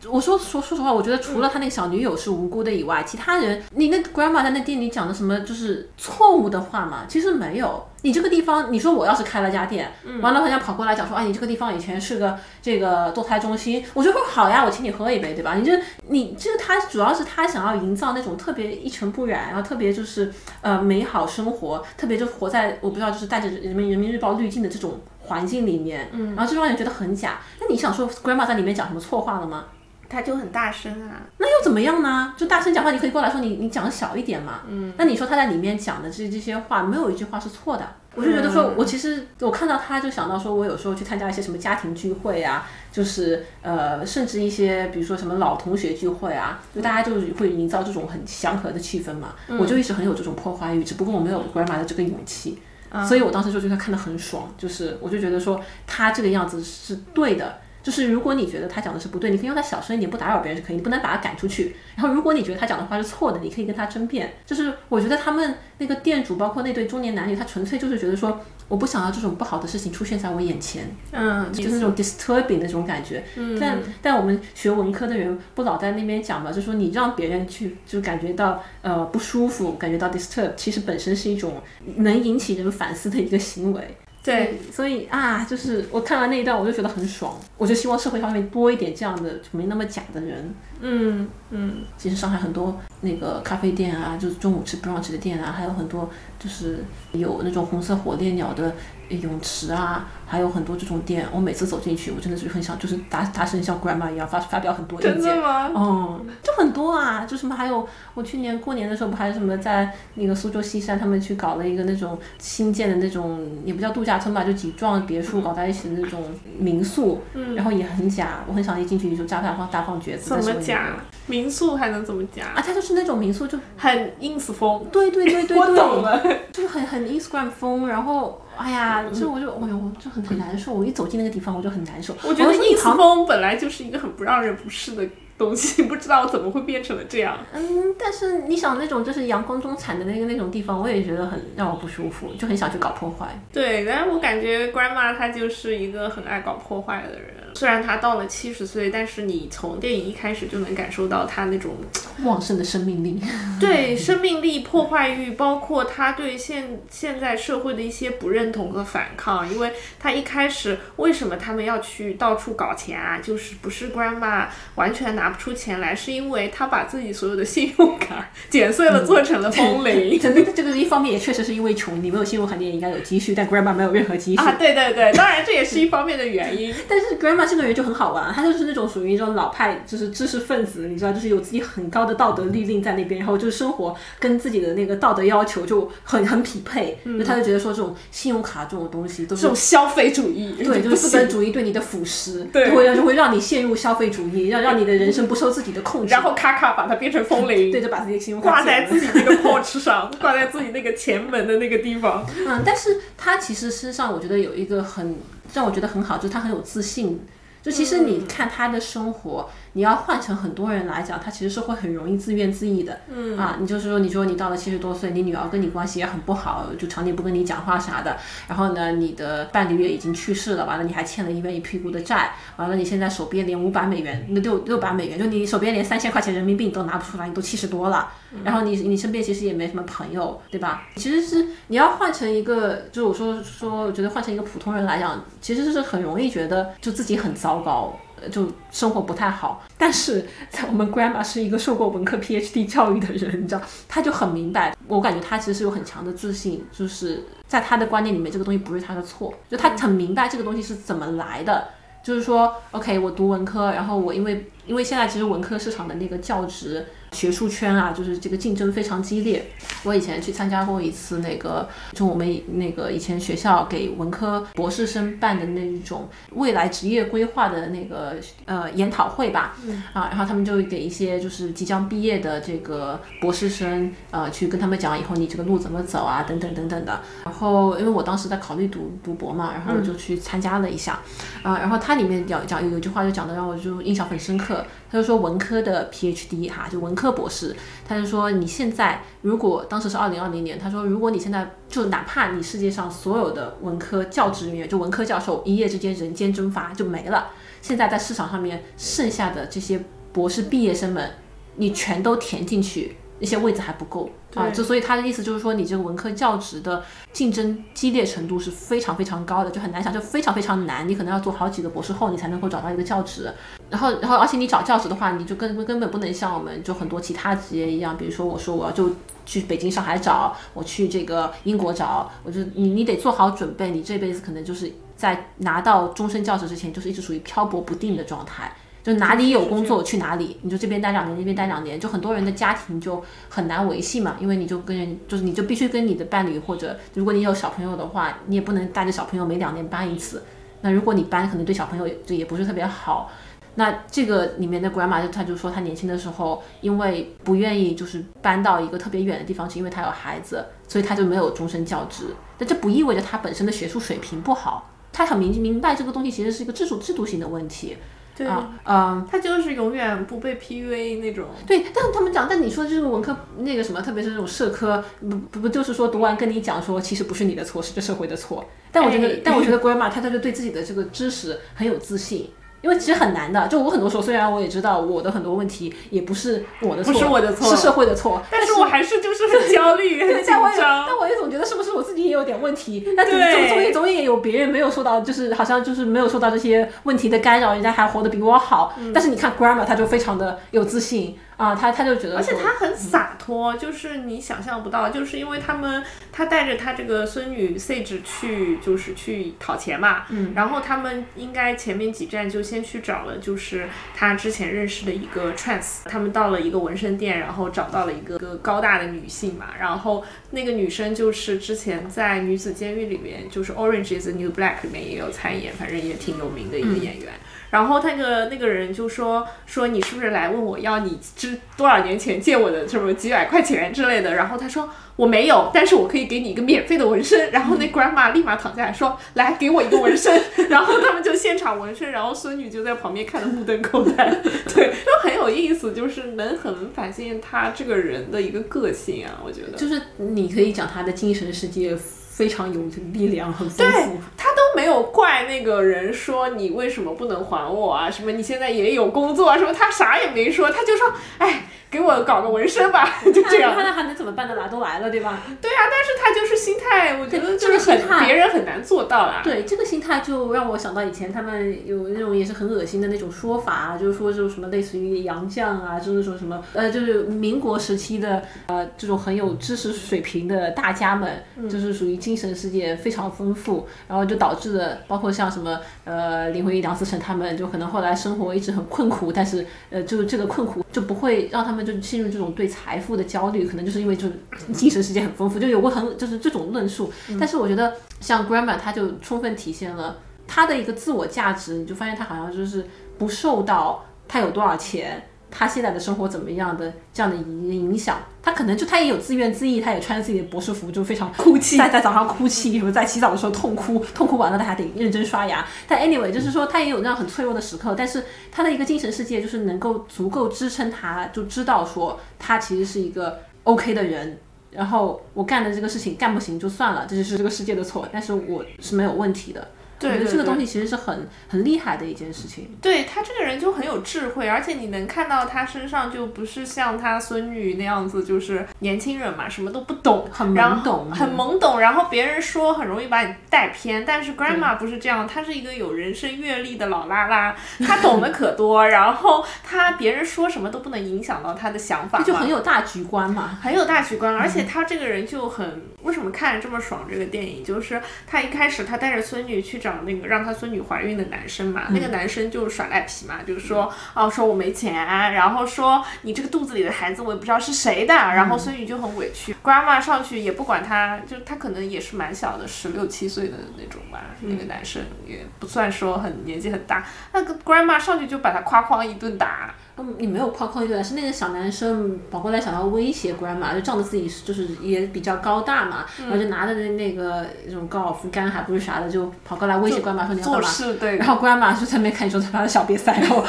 [0.09, 7.05] 我说说说实话，我觉得除了他那个小女友是无辜的以外，其他人，你那 grandma 在那店里讲的什么就是错误的话嘛？
[7.07, 7.87] 其实没有。
[8.01, 9.91] 你这个地方，你说我要是开了家店，
[10.21, 12.37] 完了人家跑过来讲说，哎，你这个地方以前是个。
[12.61, 15.55] 这个堕胎中心，我就说好呀，我请你喝一杯，对吧？
[15.55, 20.31] 你这你这个他主要是他想要营造那种特别一尘不染，然后特别就是
[20.61, 27.39] 呃美好生活，特别就活在我不知道就是带着人民人民日报滤镜的这种环境里面，嗯，然后就让人觉得很假。
[27.59, 29.65] 那你想说 grandma 在里面讲什么错话了吗？
[30.11, 32.33] 他就很大声啊，那又怎么样呢？
[32.35, 37.87] 就大声讲话，你可以过来说你你讲小一点嘛，嗯，那你说他在里面讲的这这些话，没有一句话是错的。
[38.15, 49.35] 我就觉得说，我其实我看到他就想到说，我有时候去参加一些什么家庭聚会啊，就是呃，甚至一些比如说什么老同学聚会啊，就大家就会营造这种很祥和的气氛嘛。
[49.59, 52.59] 我就一直很有这种破坏欲，只不过我没有 grandma 的这个勇气，
[53.07, 57.59] 所以我当时就觉得看得很爽，就是我就觉得说他这个样子是对的。
[57.81, 61.75] 就是如果你觉得他讲的是不对，你可以用他小声一点，不打扰别人是可以，你不能把他赶出去。
[61.95, 64.33] 然后如果你觉得他讲的话是错的，你可以跟他争辩。
[64.45, 73.23] 就是我觉得他们那个店主，包括那对中年男女，他纯粹就是觉得说，我不想要这种不好的事情出现在我眼前，嗯，就是那种 disturbing 那种感觉。
[73.35, 81.61] 嗯，但但我们学文科的人不老在那边讲嘛，就说你让别人去就感觉到呃不舒服，感觉到 disturb，其实本身是一种
[81.97, 83.95] 能引起人反思的一个行为。
[84.21, 87.35] 对，所以啊，就是我看完那一段，我就觉得很爽。
[87.57, 90.53] 我就希望社会上面多一点这样的就没那么假的人。
[90.81, 98.75] 嗯嗯，其实上海很多那个咖啡店啊，就是中午吃 brunch 的店啊，还有很多就是有那种红色火烈鸟的
[99.09, 100.09] 泳池啊。
[100.29, 105.15] 还有很多这种店，我每次走进去，我真的是很想，就是大大声像 grandma 一样发发表很多意见。
[105.15, 105.71] 真的吗？
[105.75, 116.23] 嗯，就很多啊，就什么还有我去年过年的时候，不还有什么在那个苏州西山，他们去搞了一个那种新建的那种，也不叫度假村吧，就几幢别墅搞在一起的那种
[116.59, 117.21] 民宿，
[117.55, 118.43] 然后也很假。
[118.47, 120.29] 我很想一进去就炸大放大放厥词。
[120.29, 120.97] 怎么假？
[121.25, 122.43] 民宿还能怎么假？
[122.55, 124.85] 啊，它就是那种民宿，就很 ins 风。
[124.91, 128.39] 对对对对对，我懂了，就是很很 Instagram 风，然后。
[128.59, 130.73] 哎呀，就我就哎呦，就很很难受。
[130.73, 132.15] 我一走进那个地方，我就很难受。
[132.23, 137.37] 我觉得一层风本来就是一个很不让人不适的东西， 不知道怎么会变成了这样。
[137.53, 143.27] 嗯，但是你想那种就是阳光中产的那个那种地方，我也觉得很让我不舒服，就很想去搞破坏。
[143.51, 147.33] 对，但是我感觉 grandma 她就是一个很爱搞破坏的人。
[147.53, 151.75] 虽然他到了七十岁，但是你从电影一开始就能感受到他那种
[152.25, 153.21] 旺盛的生命力。
[153.59, 159.47] 对，生命力、破坏欲，包括他对现现在社会的一些不认同和反抗。
[159.53, 163.19] 因为他一开始为什么他们要去到处搞钱啊？
[163.21, 170.17] 就是不是 grandma 完全拿拿不出钱来，是因为他把自己所有的信用卡剪碎了，做成了 风铃。
[170.17, 174.55] 这个这个一方面也确实是因为穷，你没有信用卡，你也应该有积蓄，但 grandma 没有任何积蓄啊。
[174.57, 176.73] 对对对，当然这也是一方面的原因。
[176.87, 186.99] 但是 grandma 这个人就很好玩，他就是那种属于一种老派，就是知识分子，你知道，就是有自己很高的道德律令在那边，然后就是生活跟自己的那个道德要求就很很匹配。
[187.03, 196.11] 嗯，他就觉得说这种信用卡这种东西都是这种消费主义，对，就是资本主义对你的腐蚀，对，会就会让你陷入消费主义，让让你的人生不受自己的控制。
[196.11, 202.25] 然后咔咔把它变成风铃，对着把自己的信用卡挂在自己那个 porch 上，挂在自己那个前门的那个地方。
[202.47, 205.15] 嗯，但是他其实身上我觉得有一个很
[205.53, 207.19] 让我觉得很好，就是他很有自信。
[207.61, 209.49] 就其实你看他的生活。
[209.73, 213.01] 你要换成很多人来讲，他其实是会很容易自怨自艾的。
[213.07, 218.17] 嗯啊，你就是说，你说你到了七十多岁，你女儿跟你关系也很不好，就常年不跟你讲话啥的。
[218.47, 228.11] 然后呢，你的伴侣也已经去世了，完了你还欠了一边一屁股的债，完了你现在手边连五百美元，那六六百美元，就你手边连三千块钱人民币你都拿不出来，你都七十多了。
[228.43, 230.87] 然后你你身边其实也没什么朋友，对吧？
[230.95, 237.93] 其实是你要换成一个，就是我说说，我觉得换成一个普通人来讲，其实是很容易觉得就自己很糟糟糕。
[238.29, 244.75] 就生活不太好，但是在我们 grandma 是一个受过文科 PhD 教育的人，你知道，他就很明白。
[244.89, 251.69] 我感觉他其实是有很强的自信，就是在他的观念里面，这个东西不是他的错，就他很明白这个东西是怎么来的。
[252.03, 256.85] 就是说，OK，我读文科，然后我因为因为现在其实文科市场的那个教职。
[257.11, 259.45] 学术圈啊，就是这个竞争非常激烈。
[259.83, 269.55] 我以前去参加过一次那个，就我们那个以前学校给文科博士生办的那种未来职业规划的那个呃研讨会吧。
[269.93, 277.01] 啊，然后他们就给一些就是即将毕业的这个博士生，呃，去跟他们讲以后你这个路怎么走啊，等等等等的。
[277.23, 280.99] 然后因为我当时在考虑读读博嘛，然后我就去参加了一下。
[281.41, 284.65] 啊，然后它里面讲讲有一句话就讲的让我就印象很深刻。
[284.91, 287.55] 他就说文科的 PhD 哈，就文科博士，
[287.87, 297.29] 他就说你现在如果当时是二零二零年，他说如果你现在就哪怕你世界上所有的文科教职人员，就文科教授一夜之间人间蒸发就没了，
[297.61, 301.11] 现在在市场上面剩下的这些博士毕业生们，
[301.57, 302.97] 你全都填进去。
[303.19, 310.87] 那些位置还不够啊，就所以他的意思就是说，你这个文科教职的竞争激烈程度是非常非常高的，就很难想，就非常非常难。
[310.87, 313.31] 你可能要做好几个博士后，你才能够找到一个教职。
[313.69, 328.51] 然后，然后，而且你找教职的话，你就根根本不能像我们就很多其他职业一样，比如说我说我要就去北京、上海找，我去这个英国找，我就你你得做好准备，你这辈子可能就是在拿到终身教职之前，就是一直属于漂泊不定的状态。
[328.89, 340.23] 就哪里有工作去哪里，你就这边待两年，那边待两年，就很多人的家庭就很难维系嘛，因为你就跟人，就是你就必须跟你的伴侣或者如果你有小朋友的话，你也不能带着小朋友每两年搬一次。
[340.61, 343.11] 那如果你搬，可能对小朋友就也不是特别好。
[343.55, 352.05] 那这个里面的 grandma 就他就说他年轻的时候，因为不愿意就是搬到一个特别远的地方去，因为他有孩子，所以他就没有终身教职。
[352.39, 357.77] 但这不意味着他本身的学术水平不好，他很明明白这个东西其实是一个制度制度性的问题。
[358.25, 361.25] 啊，嗯，他就是永远不被 PUA 那种。
[361.47, 368.43] 对，但他们讲，但你说这个文科那个什么，特别是那种社科，不不不，就是说读完跟你讲说，其实不是你的错，是这社会的错。
[368.71, 372.29] 但我觉得，但我觉得 Grandma 他他就对自己的这个知识很有自信。
[372.61, 380.85] 因为其实很难的，就我很多时候，虽然我也知道我的很多问题也不是我的错，不是我的错，是社会的错，但是我还是就是很焦虑， 很紧张。
[380.87, 382.83] 但我也总觉得是不是我自己也有点问题？
[382.95, 383.13] 那总
[383.49, 388.73] 总也总也有别人没有受到，就是好像就是没有受到这些问题的干扰，人家还活得比我好。
[388.93, 391.17] 但是你看 Grandma，他就非常的有自信。
[391.39, 417.13] 啊，他他就觉得，而且他很洒脱，就是你想象不到，就是因为他们他带着他这个孙女 Sage 去，就是去讨钱嘛，嗯，然后他们应该前面几站就先去找了，就是他之前认识的一个 trans，他们到了一个纹身店，然后找到了一个个高大的女性嘛，然后那个女生就是之前在女子监狱里面，就是 Orange is the New Black 里面也有参演，反正也挺有名的一个演员。
[417.49, 424.13] 然后那个那个人就说说你是不是来问我要你之多少年前借我的什么几百块钱之类的？
[424.13, 427.31] 然后他说我没有，但是我可以给你一个免费的纹身。
[427.31, 430.21] 然后那 grandma 立马躺下来说来给我一个纹身。
[430.49, 434.13] 然后他们就现场纹身，然后孙女就在旁边看的目瞪口呆。
[434.53, 439.57] 对，就很有意思，就是能很反现他这个人的一个个性啊，我觉得。
[439.57, 441.77] 就是你可以讲他的精神世界。
[442.19, 442.59] 非常有
[442.91, 443.73] 力量，很丰富。
[443.73, 447.89] 对他都没有怪那个人说你为什么不能还我啊？
[447.89, 449.37] 什么你现在也有工作啊？
[449.37, 451.43] 什么他啥也没说，他就说，哎。
[451.71, 453.53] 给我搞个纹身吧， 就这样。
[453.55, 454.33] 那还能怎么办呢？
[454.33, 455.21] 来都来了，对吧？
[455.39, 459.21] 对啊，但是他就是心态，我觉得就是很别人很难做到啊。
[459.23, 481.59] 对，这个心态就让我想到以前他们有那种也是很恶心的那种说法啊，就是说这种什么类似于杨绛啊，就是说什么呃，就是民国时期的呃这种很有知识水平的大家们，就是属于精神世界非常丰富，然后就导致了包括像什么呃林徽因、梁思成他们，就可能后来生活一直很困苦，但是呃就是这个困苦就不会让他们。
[481.69, 484.13] 就陷入这种对财富的焦虑，可能就是因为就是
[484.51, 486.91] 精神世界很丰富，就有过很就是这种论述。
[487.19, 491.55] 但是我觉得像 Grandma，他就充分体现了他的一个自我价值。
[491.55, 492.65] 你就发现他好像就是
[492.97, 495.03] 不受到他有多少钱。
[495.31, 505.45] 他现在的生活怎么样的这样的一个影响，他可能就他也有自怨自艾，他也穿着自己的博士服，就非常哭泣，在在早上哭泣，什么在洗澡的时候痛哭，痛哭完了他还得认真刷牙。
[505.67, 514.17] 但 anyway，就是说他也有那样很脆弱的时刻，但是他的一个精神世界就是能够足够支撑他，就知道说他其实是一个 OK 的人。
[514.51, 519.47] 然后我干的这个事情干不行就算了，这就是这个世界的错，但是我是没有问题的。
[519.81, 522.57] 我觉得这个东西其实是很很厉害的一件事情。
[522.61, 531.59] 对他这个人就很有智慧，而且你能看到他身上就不是像他孙女那样子，就是年轻人嘛，什么都不懂，很懵懂，很懵懂。
[531.59, 537.33] 然后别人说很容易把你带偏，但是 Grandma 不是这样，她是一个有人生阅历的老拉拉，
[537.65, 538.67] 她懂得可多。
[538.67, 544.13] 然后她别人说什么都不能影响到她的想法，就很有大局观嘛，很有大局观。
[544.13, 546.85] 而且他这个人就很，为什么看着这么爽？
[546.91, 549.68] 这个电影就是他一开始他带着孙女去找。
[549.69, 554.73] 找那个让他孙女怀孕的男生嘛，那个男生就是耍赖皮嘛，就是说哦，说我没钱，
[555.13, 569.53] 然后说你这个肚子里的孩子我也不知道是谁的，然后孙女就很委屈，grandma 上去也不管他，就他可能也是蛮小的，十六七岁的那种吧，那个男生也不算说很年纪很大，那个 grandma 上去就把他哐哐一顿打。
[569.97, 580.49] 你没有哐哐一顿，是那个小男生跑过来想要威胁 grandma，就仗着自己就是也比较高大嘛，然后就拿着那那个那种高尔夫杆还不是啥的，就跑过来威胁 grandma 说你要干嘛？
[580.79, 580.97] 对。
[580.97, 583.23] 然后 grandma 就在那边看，说他把他小瘪三，然后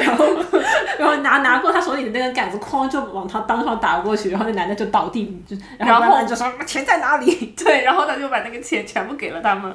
[0.00, 0.26] 然后
[0.98, 7.54] 然后拿拿过他手里的那个杆子，哐就往他裆上打过去，然后那男的就倒地，就然后就说钱在哪里？
[7.56, 9.72] 对，然后他就把那个钱全部给了他们，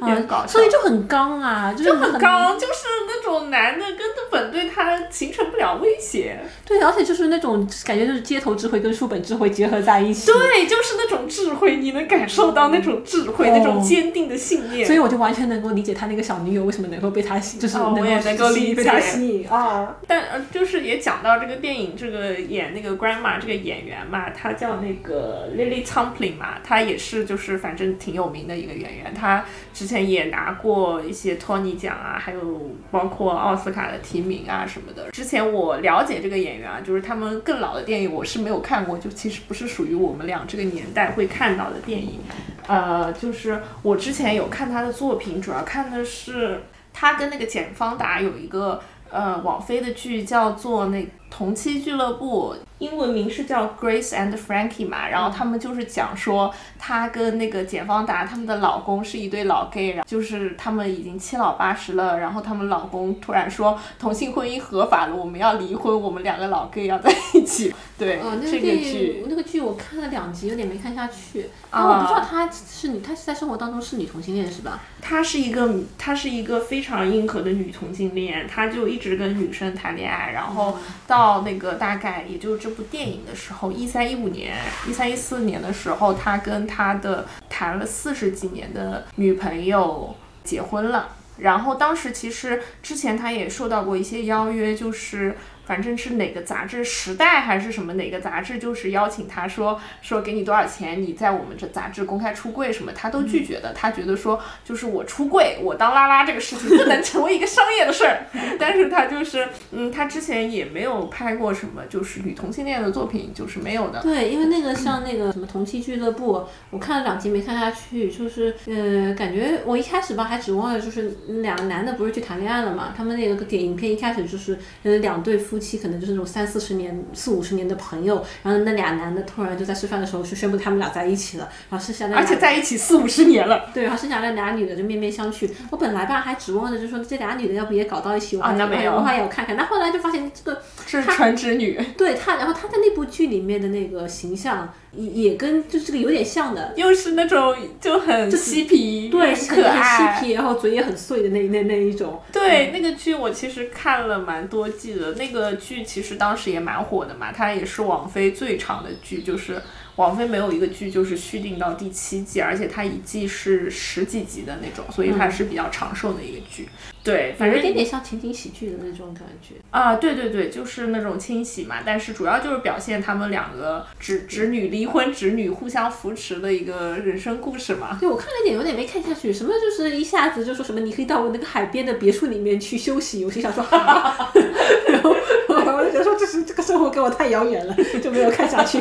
[0.00, 0.46] 很搞笑。
[0.46, 3.98] 所以就很刚啊，就很刚，就是那种男的根
[4.30, 5.48] 本对他形成。
[5.58, 19.96] 了威胁，对，而且就是那种感觉，就是街头智慧跟书本智慧结合在一起，对，就是那种智慧，你能感受到那种智慧，那种坚定的信念，所以我就完全能够理解他那个小女友为什么能够被他吸，就是我也能够理解被他吸引啊。
[20.06, 29.44] 但呃，就是也讲到这个电影，这个演那个 grandma 这个演员嘛，他叫那个 Lily Tomlin 嘛，他也是就是反正挺有名的一个演员，他
[29.74, 35.47] 之前也拿过一些托尼奖啊，还有包括奥斯卡的提名啊什么的，之前。
[35.48, 42.20] 我了解这个演员啊，就是他们更老的电影我是没有看过，就其实不是属于我们俩这个年代会看到的电影。
[42.66, 48.80] 呃，就是我之前有看他的作品，主要看的是他跟那个简方达有一个
[49.10, 52.54] 呃网飞的剧，叫做那《同期俱乐部》。
[52.78, 67.74] 英文名是叫 Grace and Frankie 嘛，然后他们就是讲说，她跟那个简方达他们的老公是一对老 gay，然后就是他们已经七老八十了，然后他们老公突然说同性婚姻合法了，我们要离婚，我们两个老 gay 要在一起。
[67.98, 71.50] 对，那个剧那个剧我看了两集，有点没看下去。
[71.70, 74.80] 啊，我不知道她是女，她是在生活当中是女同性恋是吧？
[75.02, 82.67] 她是一个，她是一个非常硬核的女同性恋，她就一直跟女生谈恋爱，然后到那个大概也就这。
[82.68, 84.54] 这部电影的时候，一三一五年、
[84.86, 91.16] 一三一四年的时候，他跟他的谈了四十几年的女朋友结婚了。
[91.38, 95.34] 然后当时其实之前他也受到过一些邀约，就是。
[95.68, 103.74] 反正是哪个杂志，《时代》还是什么哪个杂志，就是邀请他说说给你多少钱，你在我们这杂志公开出柜什么，他都拒绝的。
[103.74, 108.22] 他觉得说，就是我出柜，我当拉拉这个事情不能成为一个商业的事儿。
[108.58, 114.00] 但是他就是，嗯，他之前也没有拍过什么就是女同性恋的作品，就是没有的。
[114.00, 125.57] 对，因为那个像那个什么同期俱乐部，我看了两集没看下去，就是呃，感觉我一开始吧还指望了就是两个男的不是去谈恋爱了嘛，他们那个电影片一开始就是嗯两对夫。
[125.58, 133.68] 夫妻可能就是那种三四十年、四五十年的朋友，然后那俩男的突然就在吃饭的时候就宣布他们俩在一起了，然后剩下那而且在一起四五十年了。
[133.74, 135.50] 对，然后剩下那俩女的就面面相觑。
[135.70, 139.56] 我本来吧还指望着就说这俩女的要不也搞到一起，我啊那没有我还要看看。
[139.56, 150.26] 那后来就发现这个是纯直女，对她，然后她在那部剧里面的那个形象也也跟就是这个有点像的，又是那种就很嬉皮，对，可爱嬉。
[150.26, 152.22] 皮，然后嘴也很碎的那那那一种。
[152.32, 159.60] 对，那个剧我其实看了蛮多季的，那个剧其实当时也蛮火的嘛，它也是网飞最长的剧，就是
[159.98, 166.68] 网飞没有一个剧就是续订到第七季，而且它一季是十几集的那种，所以它是比较长寿的一个剧。
[167.02, 169.54] 对，反正有点点像情景喜剧的那种感觉。
[169.70, 177.96] 啊，对对对，就是那种清洗嘛，但是主要就是表现他们两个侄侄女离婚侄女互相扶持的一个人生故事嘛。
[177.98, 179.32] 对，我看了一点，有点没看下去。
[179.32, 185.16] 什么就是一下子就说什么你可以到我那个海边的别墅里面去休息，我心想说， 然后
[185.78, 188.80] 我就觉得说这是这个生活跟我太遥远了，就没有看下去。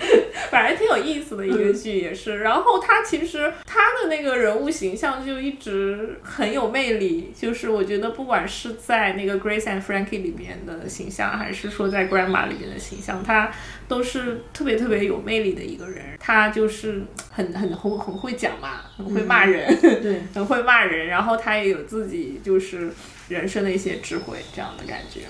[0.50, 2.38] 反正挺有意思的一个剧也是。
[2.38, 13.50] 然后他其实他的那个人物形象就一直很有魅力，就是我觉得不管是在那个《Grace and Frankie》里面的形象，还是说在《Grandma》里面的形象，他
[13.86, 16.16] 都是特别特别有魅力的一个人。
[16.18, 22.90] 他就是很很很很会讲嘛，很会骂人，对， 很会骂人，然后他也有自己就是
[23.28, 25.20] 人生的一些智慧这样的感觉。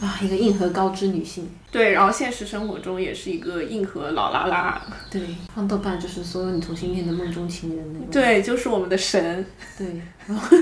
[0.00, 1.48] 啊，一个硬核高知女性。
[1.70, 4.80] 对，然后现实生活中也是一个硬核老拉拉，
[5.10, 5.20] 对，
[5.54, 8.08] 放豆瓣就是所有女同性恋的梦中情人那种。
[8.10, 9.44] 对，就是我们的神。
[9.76, 10.56] 对，然后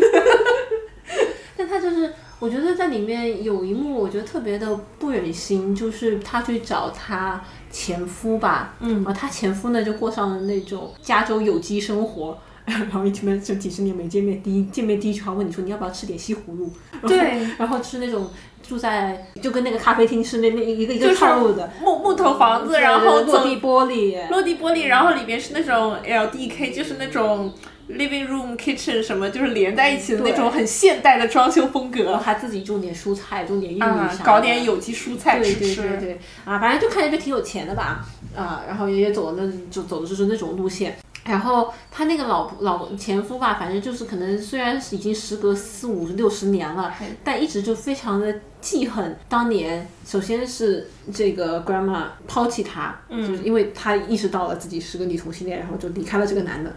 [1.56, 12.38] 但他就是，我觉得在里面有一幕，我觉得特别的不忍心，就是他去找他前夫吧，嗯，然后他前夫呢就过上了那种加州有机生活。
[12.66, 16.68] 然后一见面就几十年没见面，第一见面第一句话问你说你要不要吃点西葫芦？
[17.06, 18.28] 对，然后吃那种
[18.68, 21.70] 住在就跟那个咖啡厅是那那一个一个套路的。
[21.80, 27.52] 木木头房子，然后落地玻璃，落地玻璃，然后里面是那种 LDK，就是那种
[27.88, 32.16] living room kitchen 什么，就是连在一起的那种很现代的装修风格。
[32.16, 34.24] 还自己种点蔬菜，种点玉米啊啥，的。
[34.24, 35.74] 搞点有机蔬菜对吃。
[35.74, 35.80] 吃。
[35.82, 36.20] 对对对。
[36.44, 38.04] 啊，反正就看着就挺有钱的吧，
[38.34, 40.96] 啊，然后也也走的那就走的就是那种路线。
[41.26, 49.88] 然后他那个老婆老前夫吧，反正就是可能虽然是已经时隔四五六十年了，但一直就非常的记恨当年。
[50.06, 56.72] 首先是这个 grandma 抛弃他，嗯，就是因为他意识到了自己是个女同性恋，然后就离开了这个男的。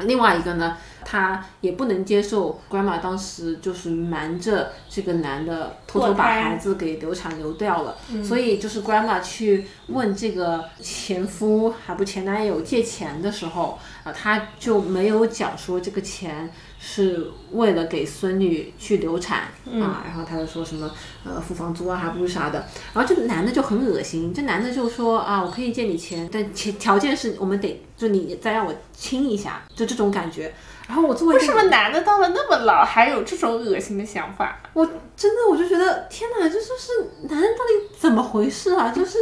[0.00, 0.76] 另外一个呢，
[1.10, 19.44] 他也不能接受 grandma 当时就是瞒着这个男的偷偷把孩子给流产流掉了，所以就是 grandma 去问这个前夫还不前男友借钱的时候，啊，他就没有讲说这个钱是为了给孙女去流产、
[19.80, 20.90] 啊，然后他就说什么
[21.24, 30.52] 呃付房租啊还不是啥的，然后这个男的就很恶心，这男的就说啊我可以借你钱，但前条件是我们得就你再让我亲一下，就这种感觉。
[30.88, 34.58] 然后我作为为什么男的到了那么老还有这种恶心的想法？
[34.72, 34.84] 我
[35.14, 36.92] 真的我就觉得天哪，这就是
[37.28, 38.90] 男人到底怎么回事啊？
[38.90, 39.18] 就是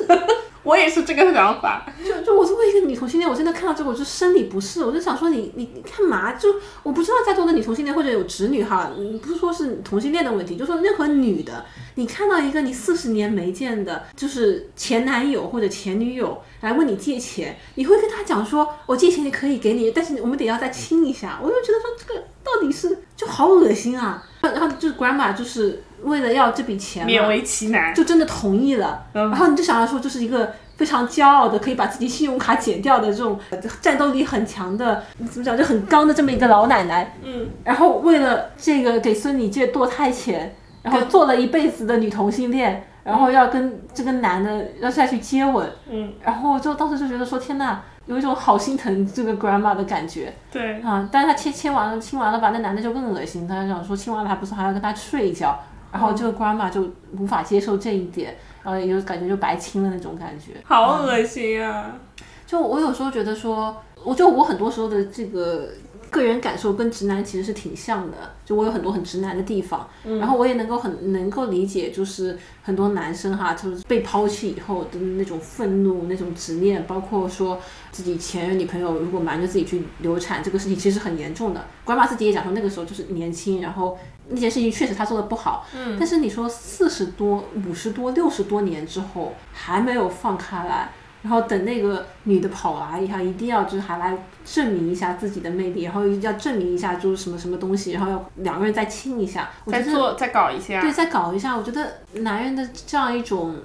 [0.67, 1.87] 我也是这个想法。
[2.05, 6.33] 就就我作为一个女同性恋，我真的看到这个我就生理不适，我就想说你你你干嘛？
[6.33, 6.49] 就
[6.83, 11.65] 我不知道在座的女同性恋或者有直女哈，嗯不是说是同性恋的问题，就说任何女的，
[11.95, 21.39] 你看到一个你四十年没见的，就是前男友或者前女友来问你借钱，你会跟他讲说，我借钱你可以给你，但是我们得要再亲一下。
[21.43, 24.23] 我就觉得说这个到底是就好恶心啊！
[24.41, 27.95] 然后就是 grandma 就是为了要这笔钱，勉为其难。
[27.95, 29.05] 就真的同意了。
[29.13, 37.15] 然后你就想要说，就是一个非常骄傲的，可以把自己信用卡减掉的这种呃战斗力很强的，怎么讲就很刚的这么一个老奶奶。
[37.23, 45.69] 嗯，然后为了这个给孙女借堕胎钱，然后做了一辈子的女同性恋，然后要跟这个男的要下去接吻。
[45.91, 50.33] 嗯，然后就当时就觉得说，天呐，有一种好心疼这个 grandma 的感觉。
[50.53, 55.59] 对，啊，但是他亲亲完了，亲完了吧，那男的就更恶心，他就想说亲完了还不是还要跟他睡一觉，
[55.93, 60.53] 然后这个 grandma 就无法接受这一点，然后也就感觉就白亲了那种感觉。
[60.65, 61.99] 好恶心啊！
[62.47, 65.69] 就我有时候觉得说，我就我很多时候的这个
[66.11, 77.59] 个人感受跟直男其实是挺像的，就我有很多很直男的地方，然后我也能够很能够理解，就是很多男生哈，就是被抛弃以后的那种愤怒、那种执念，包括说
[77.91, 81.65] 自己前任女朋友如果瞒着自己去流产这个事情，其实很严重的。
[81.85, 83.99] grandma 自己也讲说，那个时候就是年轻，然后
[84.29, 90.91] 那件事情确实他做的不好，嗯，但是你说四十多、五十多、六十多年之后还没有放开来。
[91.23, 101.57] 然后等那个女的跑来一下，一定要就是还来证明一下自己的魅力，然后要证明一下就是什么什么东西，然后要两个人再亲一下，我觉得再做再搞一下，对，再搞一下。
[101.57, 103.57] 我觉得男人的这样一种。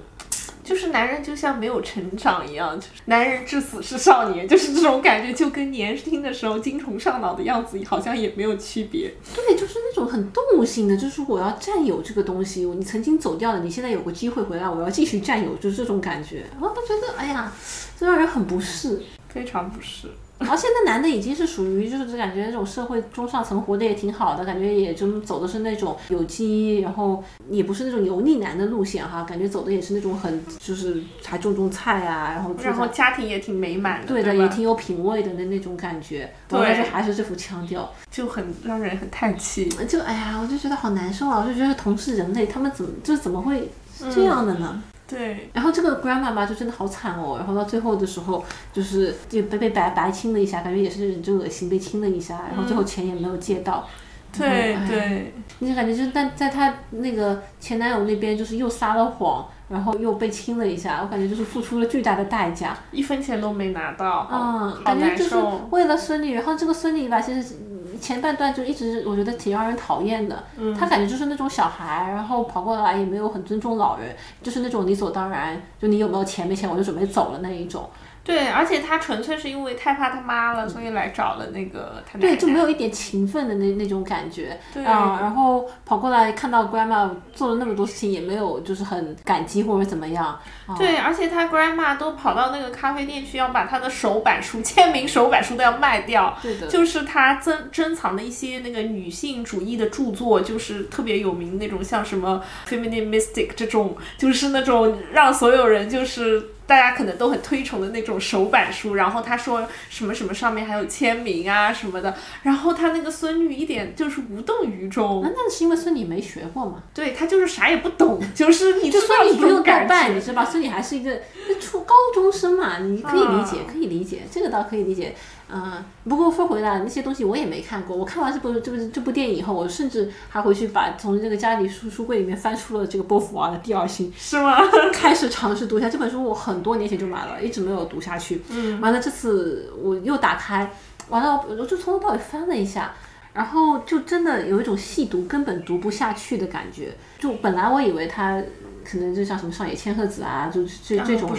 [0.64, 9.12] 就是男人就像没有成长一样，就是男人至死是少年，就是这种感觉，就跟年轻的时候精虫上脑的样子好像也没有区别。
[9.34, 16.44] 对，就是那种很动物性的，就是我要占有这个东西，你曾经走掉了，你现在有个机会回来，我要继续占有，就是这种感觉。
[16.60, 17.52] 我都觉得，哎呀，
[17.98, 20.08] 这让人很不适，非常不适。
[20.42, 43.70] 然后现在男的已经是属于就是感觉那种社会中上层活得也挺好的，感觉也就走的是那种有机，然后也不是那种油腻男的路线哈，感觉走的也是那种很就是还种种菜啊，然后然后家庭也挺美满的，对的，也挺有品味的那那种感觉，但是还是这副腔调，就很让人很叹气，就哎呀，我就觉得好难受啊，我就觉得同是人类，他们怎么就怎么会
[44.12, 44.82] 这样的呢？
[45.06, 48.42] 对，然后这个 grandma 嘛就真的好惨哦，然后到最后的时候
[48.72, 53.86] 就是就被被白白亲了一下，感觉也是就恶心被亲了一下，然后最后钱也没有借到。
[54.34, 65.36] 对对，你就感觉就是但在她那个前男友那边就是又撒了谎，然后又被亲了一下，我感觉就是付出了巨大的代价，一分钱都没拿到，嗯，感觉就是
[65.70, 67.56] 为了孙女，然后这个孙女吧其实。
[68.02, 70.44] 前半段就一直我觉得挺让人讨厌的，
[70.78, 77.88] 他感觉就是那种小孩，然后跑过来也没有很尊重老人，就是那种理所当然，就你有没有钱没钱我就准备走了那一种。
[78.24, 84.58] 对，而且他纯粹是因为太怕他妈了，所以来找了那个他对，就没有一点情分的那那种感觉。
[84.72, 90.38] 对啊，然后跑过来看到 grandma 做了那么多事情，也没有就是很感激或者怎么样。
[90.78, 96.38] 对，而且他 grandma 都跑到那个咖啡店去，要把他的手板书、 签名手板书都要卖掉。
[96.40, 96.68] 对的。
[96.68, 106.50] 就是他珍珍藏的一些那个女性主义的著作，就是特别有名那种，像什么 feminine mystic 这种，就是那种让所有人就是。
[106.66, 115.20] 大家可能都很推崇的那种手板书，然后他说什么什么上面还有签名啊什么的，然后他那个孙女一点就是无动于衷。
[115.22, 116.82] 那那是因为孙女没学过嘛？
[116.94, 120.48] 对他就是啥也不懂，就是你孙女不用代办，你知道吧？
[120.50, 121.20] 孙女还是一个
[121.60, 125.14] 初高中生嘛，你可以理解，可以理解，这个倒可以理解。
[125.54, 127.94] 嗯，不过说回来，那些东西我也没看过。
[127.94, 134.56] 我看完这部这部这部电影以后，我甚至还回去把从这个家里书书柜里面翻出了这个波伏娃的《第二性》，是吗？
[134.94, 136.24] 开始尝试读一下这本书。
[136.24, 138.40] 我很多年前就买了，一直没有读下去。
[138.48, 140.70] 嗯，完了这次我又打开，
[141.10, 142.94] 完了我就从头到尾翻了一下，
[143.34, 146.96] 然后就真的有一种细读根本读不下去的感觉。
[147.18, 148.42] 就本来我以为他
[148.84, 151.30] 可能就像什么上野千鹤子啊，就是这这种，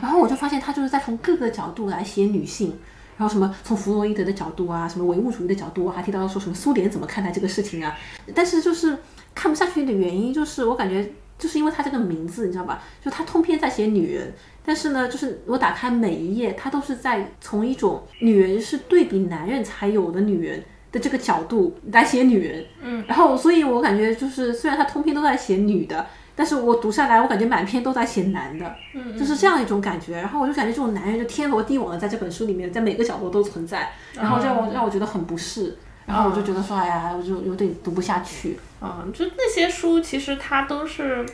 [0.00, 2.74] 然后我就发现他就是在从各个角度来写女性。
[3.18, 7.98] 然后什么从弗洛伊德的角度啊，什么唯物主义的角度，还提到说什么苏联怎么看待这个事情啊？
[8.32, 8.96] 但是就是
[9.34, 12.82] 看不下去的原因，就是我感觉就是因为他这个名字，你知道吧？
[13.04, 14.32] 就他通篇在写女人，
[14.64, 20.62] 但是呢，就是我打开每一页，他都是在从一种女人是对比男人才有的女人
[20.92, 22.64] 的这个角度来写女人。
[22.80, 26.06] 嗯，然后所以我感觉就是虽然他通篇都在写女的。
[26.38, 28.76] 但是我读下来，我感觉满篇都在写男的，
[29.18, 30.14] 就是这样一种感觉。
[30.18, 35.76] 然后我就感觉这种男人就天罗地网的在这本书里面，在每个角落都存在，然后让我让我觉得很不适。
[36.06, 38.56] 然后我就觉得说，哎呀，我就有点读不下去。
[38.80, 41.26] 嗯，就那些书其实它都是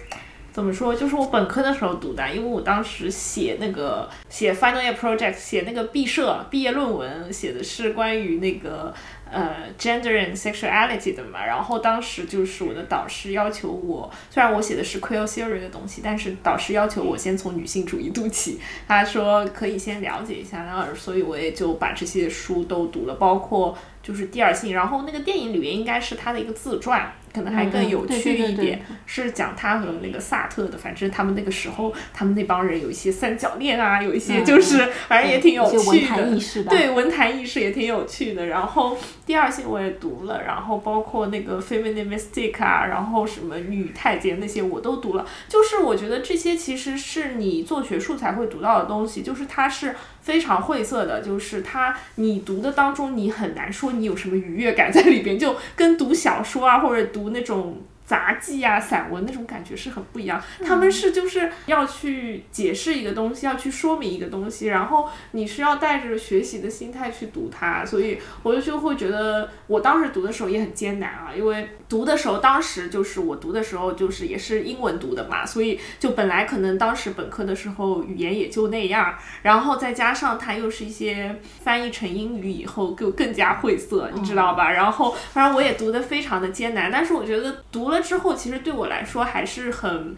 [0.51, 0.95] 怎么说？
[0.95, 8.95] 就是我本科的时候读的，因为我当时写那个写 final year project，写那个毕设毕业论文，写的是关于那个。
[9.35, 27.13] 呃，gender and sexuality 的嘛，然后当时就是我的导师要求我，虽然我写的是 queer theory 的东西，但是导师要求我先从女性主义读起，他说可以先了解一下，然后所以我也就把这些书都读了，包括就是第二性，然后那个电影里面应该是他的一个自传。
[27.35, 30.79] 可能还更有趣一点，是讲他和那个萨特的。
[30.79, 36.71] 反正他们那个时候，他们那帮人有一些三角恋啊，有一些就是，反正也挺有趣的。
[36.71, 38.47] 对，文坛意识也挺有趣的。
[38.47, 38.97] 然后
[39.27, 45.27] 第二性我也读了，然后包括那个 feminine mystic 啊，然后什么女太监那些我都读了。
[45.49, 49.97] 就是我觉得这些其实是你做学术才会读到的东西，就是它是。
[50.25, 57.81] 非常晦涩的，就是它，你读的当中，你很难说你有什么愉悦感在里边，就跟读小说啊，或者读那种。
[58.05, 60.43] 杂技啊，散文那种感觉是很不一样。
[60.65, 67.85] 他们是就是要去解释一个东西，要去说明一个东西，然后你是要带着学习的心态去读它。
[67.85, 84.71] 所以我就就会觉得，我当时读的时候也很艰难啊，因为读的时候，当时就是我读的时候就是也是英文读的嘛，所以就本来可能当时本科的时候语言也就那样，然后再加上它又是一些翻译成英语以后就更加晦涩，你知道吧？
[84.71, 87.94] 然后反正我也读的非常的艰难，但是我觉得读了。
[88.01, 90.17] 之后其实对我来说还是很，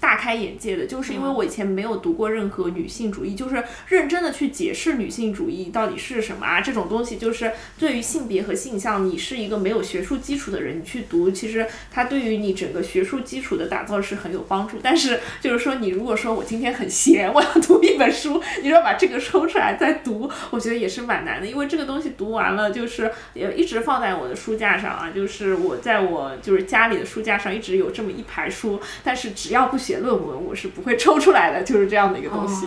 [0.00, 14.78] 大开眼界的，就是因为我以前没有读过任何女性主义，就是认真的去解释女性主义到底是什么啊，这种东西就是对于性别和性向，你是一个没有学术基础的人，你去读，其实它对于你整个学术基础的打造是很有帮助。
[14.82, 32.66] 但是就是说，你如果说我今天很闲，我要读一本书，你说把这个抽出来再读，我觉得也是蛮难的，因为这个东西读完了就是也一直放在我的书架上啊，就是我在我就是家里的书架上一直有这么一排书，但是只要不写论文，我是不会抽出来的，就是这样的一个东西。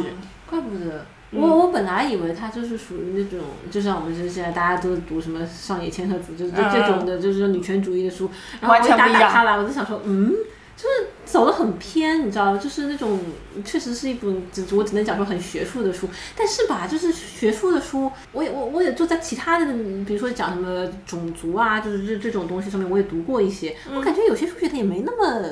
[0.49, 8.31] 怪不得我我本来以为它就是属于那种，就像我们就是现在大家都读什么上野千鹤子，就是这这种的，就是女权主义的书。
[8.59, 10.33] 然后我一打打开来，我就想说，嗯，
[10.81, 13.19] 就是走的很偏，你知道就是那种
[13.63, 16.09] 确实是一本，只我只能讲说很学术的书。
[16.35, 19.65] 但是吧，就是学术的书，我也我我也就在其他的，
[20.05, 23.75] 比如说讲什么种族啊，就是这这种东西上面，我也读过一些。
[23.93, 25.49] 我感觉有些书写的也没那么。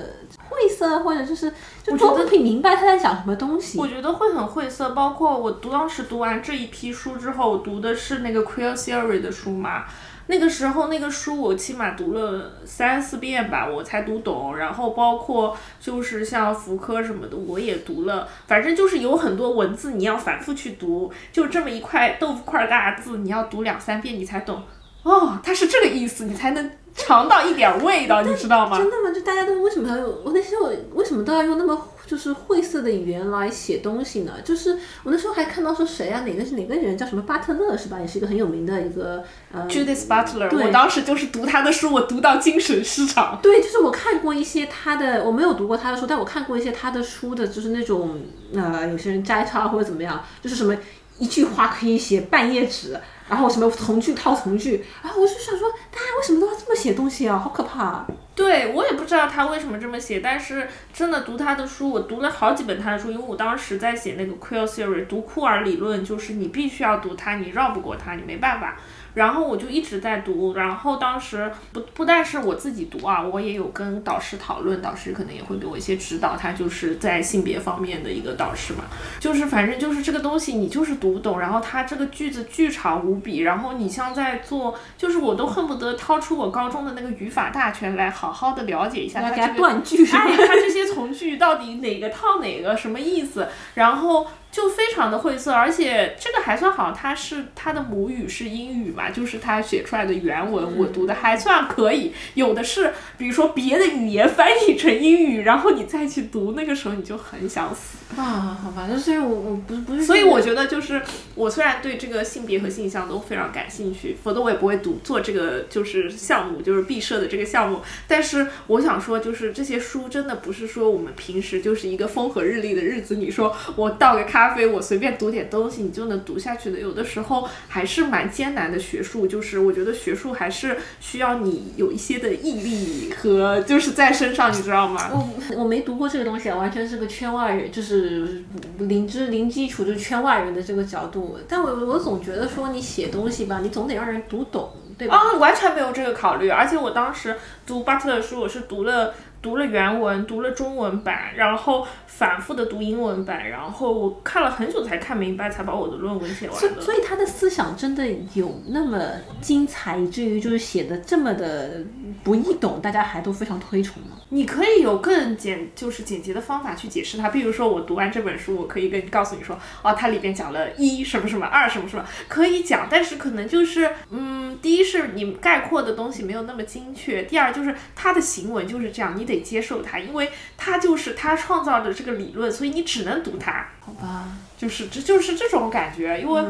[0.50, 1.54] 晦涩，或者就是
[1.84, 3.78] 就都可以明白他在讲什么东西。
[3.78, 9.86] 我觉得会很晦涩，包括我读当时读完这一批书之后，我读的是那个 Queer Theory 的书嘛。
[10.30, 14.56] 那个时候那个书我起码读了三四遍吧，我才读懂。
[14.56, 18.28] 然后包括就是像福柯什么的，我也读了。
[18.46, 24.62] 反正就是有很多文字你要反复去读，就这么一块豆腐块大字，你要读两三遍你才懂。
[25.02, 26.72] 哦，它是这个意思，你才能。
[26.96, 28.78] 尝到一点味道，你知道吗？
[28.78, 29.12] 真的吗？
[29.14, 30.10] 就大家都为什么要用？
[30.26, 34.34] 我那时候为什么都要用那么就是晦涩的语言来写东西呢？
[34.44, 36.22] 就是我那时候还看到说谁啊？
[36.26, 38.00] 哪个是哪个人叫什么巴特勒是吧？
[38.00, 40.50] 也是一个很有名的一个呃，Judith Butler。
[40.58, 43.38] 我当时就是读他的书，我读到精神失常。
[43.44, 48.20] 对，就是我看过一些他的，我没有读过他的书，但我看过一些他的书的，就是那种
[48.56, 50.76] 呃，有些人摘抄或者怎么样，就是什么
[51.20, 53.00] 一句话可以写半页纸。
[53.30, 57.38] 然后什么从句套从句，然后我就想说，大家为什么都要这么写东西啊？
[57.38, 58.04] 好可怕！
[58.40, 68.78] 对我也不知道他为什么这么写，但是真的读他的书，我读了好几本他的书，因为我当时在写那个 Queer Theory，读库尔理论，就是你必须要读他，你绕不过他，你没办法。
[69.14, 78.84] 然后我就一直在读，然后当时不不但是我自己读啊，我也有跟导师讨论，导师可能也会给我一些指导，他就是在性别方面的一个导师嘛，
[79.20, 94.28] 就是反正就是这个东西你就是读不懂，然后他这个句子巨长无比，然后你像在做，就是我都恨不得掏出我高中的那个语法大全来好好的了解一下他这个断句，哎，他这些从句到底哪个套哪个什么意思，然后。
[94.52, 102.12] 就非常的晦涩，而且这个还算好，他是他的母语是英语嘛，就是他写出来的原文，我读的还算可以。
[102.34, 108.58] 有的是，比如说别的语言翻译成英语，然后你再去读，那个时候你就很想死啊。
[108.64, 111.00] 好吧，就是我我不是不是，所以我觉得就是
[111.36, 117.82] 我虽然对这个性别和性向都非常感兴趣，否则我也不会读做这个就是项目，就是毕设的这个项目。
[118.08, 124.39] 但是我想说，就是这些书真的不是说我们平时就是一个风和日丽的日子，你说我倒个咖。
[124.40, 126.80] 咖啡，我随便读点东西，你就能读下去的。
[126.80, 135.12] 有的时候还是蛮艰难的学术，就是我觉得学术还是需要你有一些的毅力和就是在身上，你知道吗？
[135.12, 138.42] 我我没读过这个东西啊，完全是个圈外人，就是
[138.78, 141.38] 零知零基础，就是圈外人的这个角度。
[141.50, 145.18] 但我我总觉得说你写东西吧，你总得让人读懂，对吧？
[145.18, 146.48] 啊，完全没有这个考虑。
[146.48, 147.36] 而且我当时
[147.68, 149.14] 读巴特勒的书，我是读了。
[149.42, 156.82] 读了原文，读了中文版，然后反复的读英文版，然后我看了很久才看明白，才把我的论文写完的。
[156.82, 159.00] 所以他的思想真的有那么
[159.40, 161.86] 精彩，以至于就是写的这么的
[162.22, 164.18] 不易懂，大家还都非常推崇吗？
[164.32, 167.30] 你可以有更简，就是简洁的方法去解释它。
[167.30, 179.29] 比如说，我读完这本书，我可以跟告诉你说，哦，它里边讲了一什么什么，二什么什么，可以讲，但是可能就是，嗯，第一是你概括的东西没有那么精确，第二就是他的行文就是这样，你。
[179.30, 183.68] 得接受它，因为它就是他创造的这个理论，所以你只能读它。
[183.80, 184.28] 好吧，
[184.60, 186.44] 就是这就是这种感觉，因为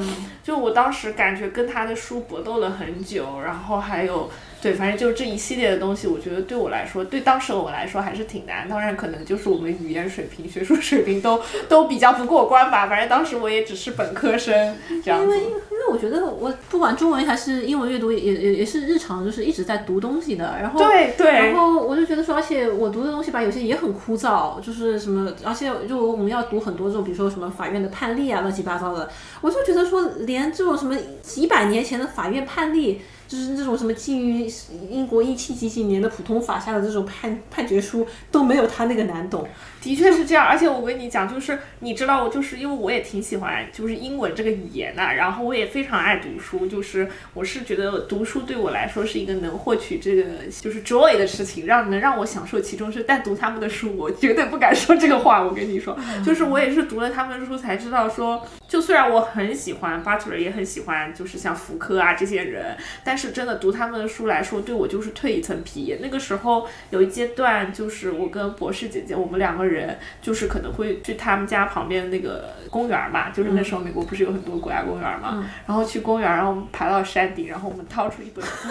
[0.43, 4.29] 就我当时感觉跟他的书搏斗了很久，然后还有。
[4.61, 8.67] 对，反正就这一系列的东西，我觉得对我来说，对当时我来说还是挺难。
[8.67, 12.85] 当然，可能就是我们语言水平、学术水平都都比较不过关吧。
[12.85, 15.27] 反正当时我也只是本科生这样子。
[15.27, 20.57] 因为因为我觉得我不管中文还是英文阅读，也也也是日常就是一直在读东西的。
[20.61, 21.31] 然后对对。
[21.31, 29.11] 然后我就觉得说，而且我读的东西吧，有些也很枯燥，就是什么，而且就我们要读很多这种，比如说什么法院的判例啊，乱七八糟的。
[29.41, 33.01] 我就觉得说，连这种什么几百年前的法院判例。
[33.29, 34.51] 就是那种什么基于
[34.89, 39.47] 英国一七几几年的普通法下的这种判判决书都没有他那个难懂。
[39.81, 50.23] 的确是这样，而且我跟你讲，就是你知道，我就是因为我也挺喜欢就是英文这个语言的，然后我也非常爱读书，就是我是觉得读书对我来说是一个能获取这个
[50.61, 53.03] 就是 joy 的事情，让能让我享受其中是。
[53.03, 55.41] 但读他们的书，我绝对不敢说这个话。
[55.41, 65.97] 我跟你说，就是我也是读了他们的书才知道说，就虽然我很喜欢 Butler，也很喜欢就是像福柯啊这些人，但是真的读他们的书来说，对我就是蜕一层皮。
[66.01, 69.68] 那个时候有一阶段，就是我跟博士姐姐，我们两个人
[70.21, 78.67] 就是可能会去他们家旁边的那个公园嘛，就是那时候美国不是有很多国家公园嘛，然后去公园，然后我们爬到山顶，然后我们掏出一本书，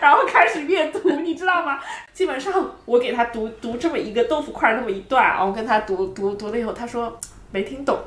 [0.00, 1.78] 然后开始阅读，你知道吗？
[2.12, 2.52] 基本上
[2.84, 7.18] 我给他读读这么一个豆腐块那么一段，然后跟他读读读了以后，他说
[7.50, 7.98] 没听懂。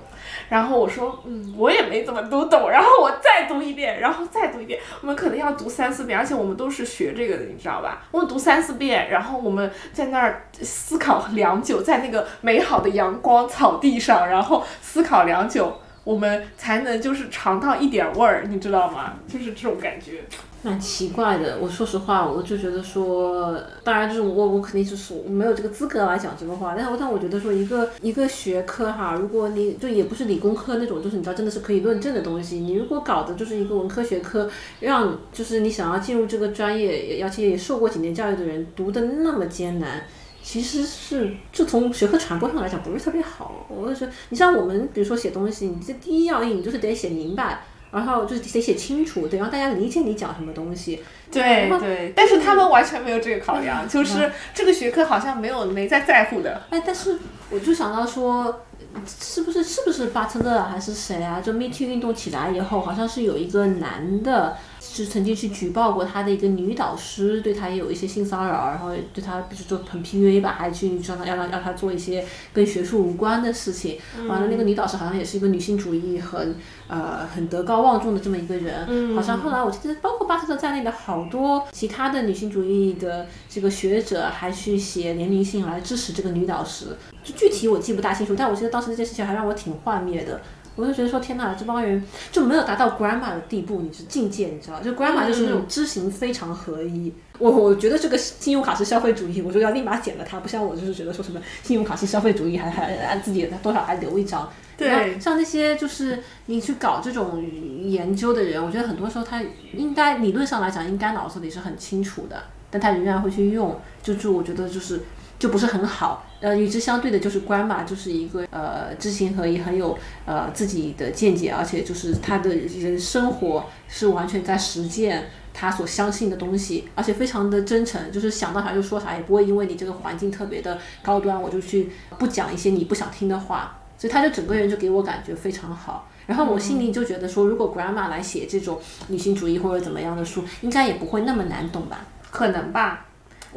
[0.50, 2.70] 然后我说，嗯，我也没怎么读懂。
[2.70, 4.80] 然后我再读一遍，然后再读一遍。
[5.02, 8.02] 我们可能要读三四遍，而且我们都是学这个的，你知道吧？
[8.12, 19.14] 我们读三四遍，然后我们在那儿思考良久，在那个美好的阳光草地上，然后思考良久，我们才能就是尝到一点味儿，你知道吗？
[19.28, 20.24] 就是这种感觉。
[20.62, 34.50] 蛮奇怪的，我说实话，我就觉得说，当然就是我我肯定就是我没有这个资格来讲这个话，但是但我觉得说一个一个学科哈，如果你就也不是理工科那种，就是你知道真的是可以论证的东西，你如果搞的就是一个文科学科，
[34.82, 40.04] 让就是你想要进入这个专业，而且也受过几年教育的人读的那么艰难，
[40.44, 43.66] 其实是就从学科传播上来讲不是特别好。
[43.70, 47.64] 我就说，你像我们比如说写东西，你这第一要义你就是得写明白。
[47.92, 51.04] 然后就是得写清楚，得让大家理解你讲什么东西。
[51.32, 56.62] 对对，但是他们完全没有这个考量， 就是这个学科好像没有没在在乎的。
[56.70, 57.20] 哎，但是
[57.50, 58.66] 我就想到说，
[59.06, 61.40] 是不是是不是巴特勒还是谁啊？
[61.40, 64.58] 就 Me Too 运动起来以后，好像是有一个男的。
[64.80, 73.98] 是曾经去举报过他的一个女导师，对他也有一些性骚扰，然后对他不是说很 PUA 吧，还去让他要让让他做一些跟学术无关的事情。
[74.28, 76.56] 完了，那个女导师好像也是一个女性主义很
[76.88, 79.16] 呃很德高望重的这么一个人。
[79.16, 86.96] 好像后来我记得，包括巴特勒在内的好多其他的女性主义的这个学者，还去写联名信来支持这个女导师。
[87.22, 90.40] 就具体我记不大清楚，但我记得当时这件事情还让我挺幻灭的。
[90.76, 94.80] 我就觉得说天哪，这帮人就没有达到 grandma 的地步，你是境界，你知道？
[94.82, 97.14] 就 grandma 就是那种知行非常合一。
[97.38, 100.40] 我我觉得这个信用卡是消费主义，我就要立马剪了它。
[100.40, 104.50] 不像我就是觉得说什么信用卡是消费主义，还还按自己多少还留一张。
[104.78, 107.46] 对，像那些就是你去搞这种
[107.84, 109.42] 研究的人，我觉得很多时候他
[109.74, 115.02] 应该理论上来讲应该脑子里是很清楚的，但他仍然会去用，就就我觉得就是
[115.38, 116.26] 就不是很好。
[116.42, 136.08] 呃，与之相对的就是 grandma，就是一个呃知行合一，很有呃自己的见解，而且就是他的人生活是完全在实践他所相信的东西，而且非常的真诚，就是想到啥就说啥，也不会因为你这个环境特别的高端，我就去不讲一些你不想听的话，所以他就整个人就给我感觉非常好。
[136.26, 142.06] 然后我心里就觉得说，如果 grandma 来写这种女性主义或者怎么样的书，应该也不会那么难懂吧？
[142.30, 143.08] 可能吧。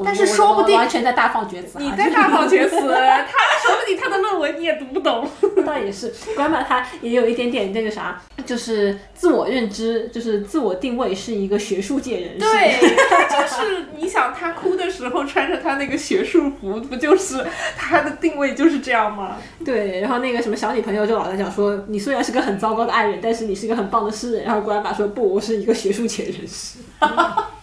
[0.05, 3.33] 但是说不定完全在大放厥词，你在大放厥词， 他
[3.63, 5.29] 说不定他的论文你也读不懂。
[5.65, 12.39] 倒也是，关马他也有一点点那个啥，就是自我认知，就是自我定位是一个学术界人士。
[12.41, 12.77] 对，
[13.09, 19.37] 他就是你想他哭的时候穿着他那个学术服，不就是他的定位就是这样吗？
[19.65, 24.45] 对，然后那个什么小女朋友就老在讲说，你虽然是个很糟糕的爱人，但是你是一个很棒的诗人。
[24.45, 26.79] 然后关马说不，我是一个学术界人士。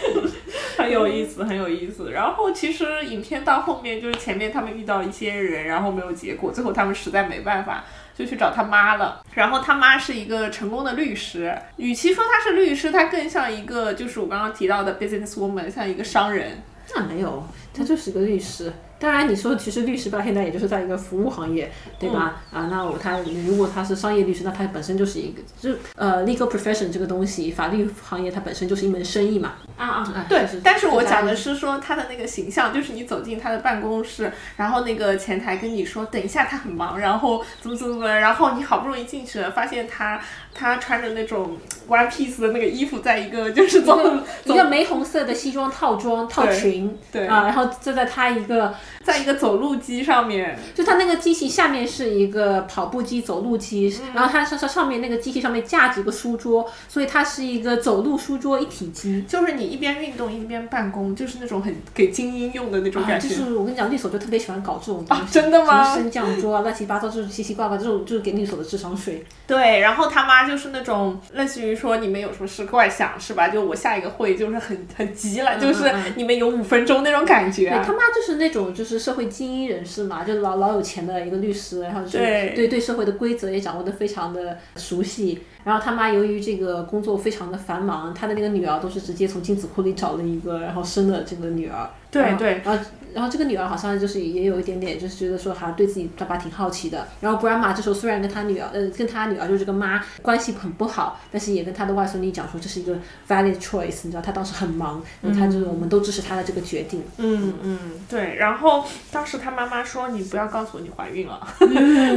[0.76, 2.10] 很有意思，很有意思。
[2.12, 7.84] 然后其实影片到后面就是前面他们遇到一些人，然后没有结果，最后他们实在没办法，
[8.16, 9.22] 就去找他妈了。
[9.34, 16.62] 然后他妈是一个成功的律师，与其说他是律师，他更像一个就是我刚刚提到的 business woman，像一个商人。
[16.94, 17.44] 那没有，
[17.76, 18.72] 他就是个律师。
[18.98, 22.42] 当然，你说其实律师吧，现在也就是在一个服务行业，对吧？
[22.50, 29.56] 啊，那我他如果他是商业律师，那他本身就是一个，就呃，legal profession 这个东西，法律行业它本身就是一门生意嘛。
[29.76, 30.46] 啊啊，对。
[30.64, 40.18] 但是我讲的是说他的那个形象，就是你走进他的办公室，然后那个前台跟你说，等一下他很忙，然后怎么怎么怎么，然后你好不容易进去了，发现他
[40.54, 44.00] 他穿着那种 one piece 的那个衣服，在一个就是走
[44.44, 48.74] 一个玫红色的西装套装套裙，对啊，然后坐在他一个。
[49.06, 59.22] 在一个走路机上面，就它那个机器下面是一个跑步机、走路机，然后它上上上面那个机器上面架着一个书桌，所以它是一个走路书桌一体机。
[59.28, 63.28] 就是你一边运动一边办公，就是那种很给精英用的那种感觉。
[63.28, 65.94] 就是我跟你讲，律所就特别喜欢搞这种东西，真的吗？
[65.94, 69.24] 升降桌啊，乱七八糟，就是奇奇怪怪，这种就是给律所的智商税。
[69.46, 73.46] 对，然后他妈就是那种类似于说你们有什么事快想是吧？
[73.46, 77.55] 就我下一个会就是很很急了，就是你们有五分钟那种感觉。
[77.64, 85.40] 他妈就是那种就是社会精英人士嘛，就老老有钱的一个律师，然后就对对社会的规则也掌握的非常的熟悉。
[85.64, 91.90] 然后他妈由于这个工作非常的繁忙，他的那个女儿都是直接从精子库里找了一个，然后生的这个女儿。
[92.10, 92.84] 对对，然后
[93.16, 97.08] 然后这个女儿好像就是也有一点点，就是觉得说好像对自己爸爸挺好奇的。
[97.18, 102.94] 然后 grandma 这时候虽然跟她女儿，呃，跟她女儿就是这个妈关系很不好，但是也跟她的外孙女讲说这是一个
[103.26, 105.02] valid choice，你知道她当时很忙，
[105.34, 107.02] 她就是我们都支持她的这个决定。
[107.16, 107.54] 嗯。
[107.62, 108.36] 嗯，对。
[108.36, 111.40] 然后当时她妈妈说你不要告诉我你怀孕了，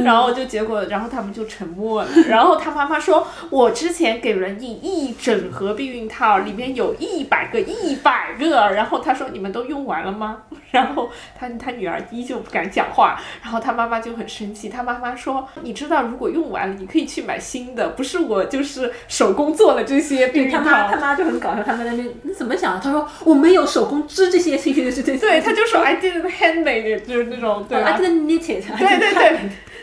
[0.04, 2.10] 然后就结果，然后他们就沉默了。
[2.28, 9.80] 然后她妈妈说，我之前给了你一整盒避孕套，里面有一百个一百个，然后她说你们都用。
[9.80, 10.42] 完了吗？
[10.70, 10.89] 然后
[11.38, 14.68] 他他女儿依旧不敢讲话，然后他妈妈就很生气。
[14.68, 22.80] 他妈妈说：“你知道，如果用完了，你可以去买新的，不是我就是手工做了这些避孕套。”他妈他妈就很搞笑，他在那边你怎么想？
[22.80, 29.38] 他说：“我没有手工织这些这些这些。”对，他就说：“I didn't handmade，就是那种对，I didn't knit it。”对对对。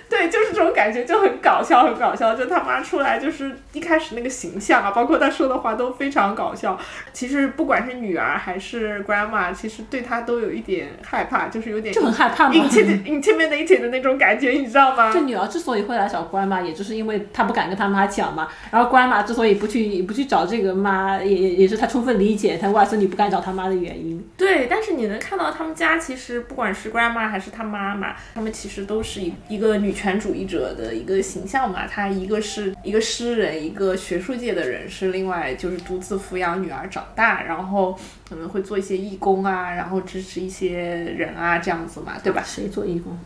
[0.09, 2.33] 对，就是这种感觉，就很搞笑，很搞笑。
[2.33, 6.79] 就他妈出来，就是一开始那个形象啊，包括他说的话都非常搞笑。
[7.11, 15.11] 其实不管是女儿还是 grandma，其实对他都有一点害怕，就是有点就很害怕嘛，intimidated 的那种感觉，你知道吗？
[15.11, 18.47] 这女儿之所以会来找 grandma，也就是因为她不敢跟她妈讲嘛。
[18.71, 24.25] 然后 grandma 之所以不去不去找这个妈，也也也是她充分理解她外孙女不敢找她妈的原因。
[24.37, 29.97] 对，但是你能看到他们家其实不管是 grandma 还是她妈妈，他们其实都是一一个女。
[29.97, 37.97] 权主义者的一个形象嘛，她一个是一个诗人，一个学术界的人士，另外就是独自抚养女儿长大，然后
[38.29, 42.41] 可能会做一些义工啊，然后支持一些人啊，这样子嘛，对吧？
[42.45, 43.17] 谁做义工？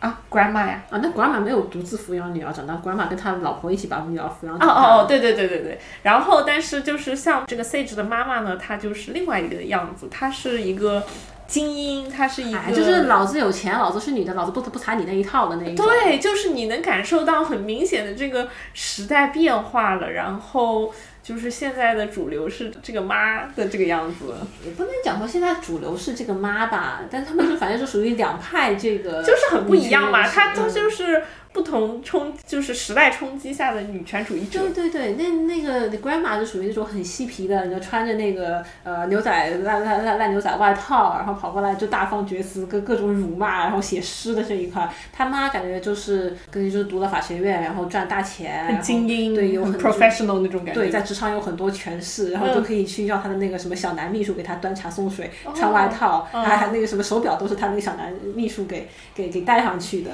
[0.00, 0.82] 啊，grandma 呀？
[0.90, 4.74] 啊，那 grandma 没有独自抚养女儿长大，grandma 跟他老婆一起把女儿抚养长大。
[4.74, 5.78] 哦哦，对对对对对。
[6.02, 11.02] 然后，但是就是像这个 Sage 的妈妈呢，她就是另外一个样子，她是一个。
[11.48, 15.86] 精英，她是一个，就是老子有钱，老子是女的，老子不不踩你那一套的那一种。
[15.86, 20.92] 对，就是你能感受到很明显的这个时代变化了，然后
[21.28, 24.34] 就是现在的主流是这个妈的这个样子。
[24.64, 31.22] 也不能讲说现在主流是这个妈吧，但他们是反正是属于两派这个，就是很不一样嘛，他他就是。
[31.58, 34.60] 不同冲就是时代冲击下的女权主义者。
[34.60, 44.88] 对对对，那那个 grandma 就属于那种很嬉皮的，你就穿着那个呃牛仔烂烂烂烂牛仔外套，然后跑过来就大放厥词，各各种辱骂，然后写诗的这一块。
[45.12, 50.74] 他妈感觉就是跟就是读了法学院，然后赚大钱，很精英，对，有很 professional 那种感觉。
[50.74, 60.12] 对，在职场有很多权势，然后就可以去要他的那个什么小男秘书给他端茶送水，穿外套，还还那个什么手表都是他那个小男秘书给给给戴上去的，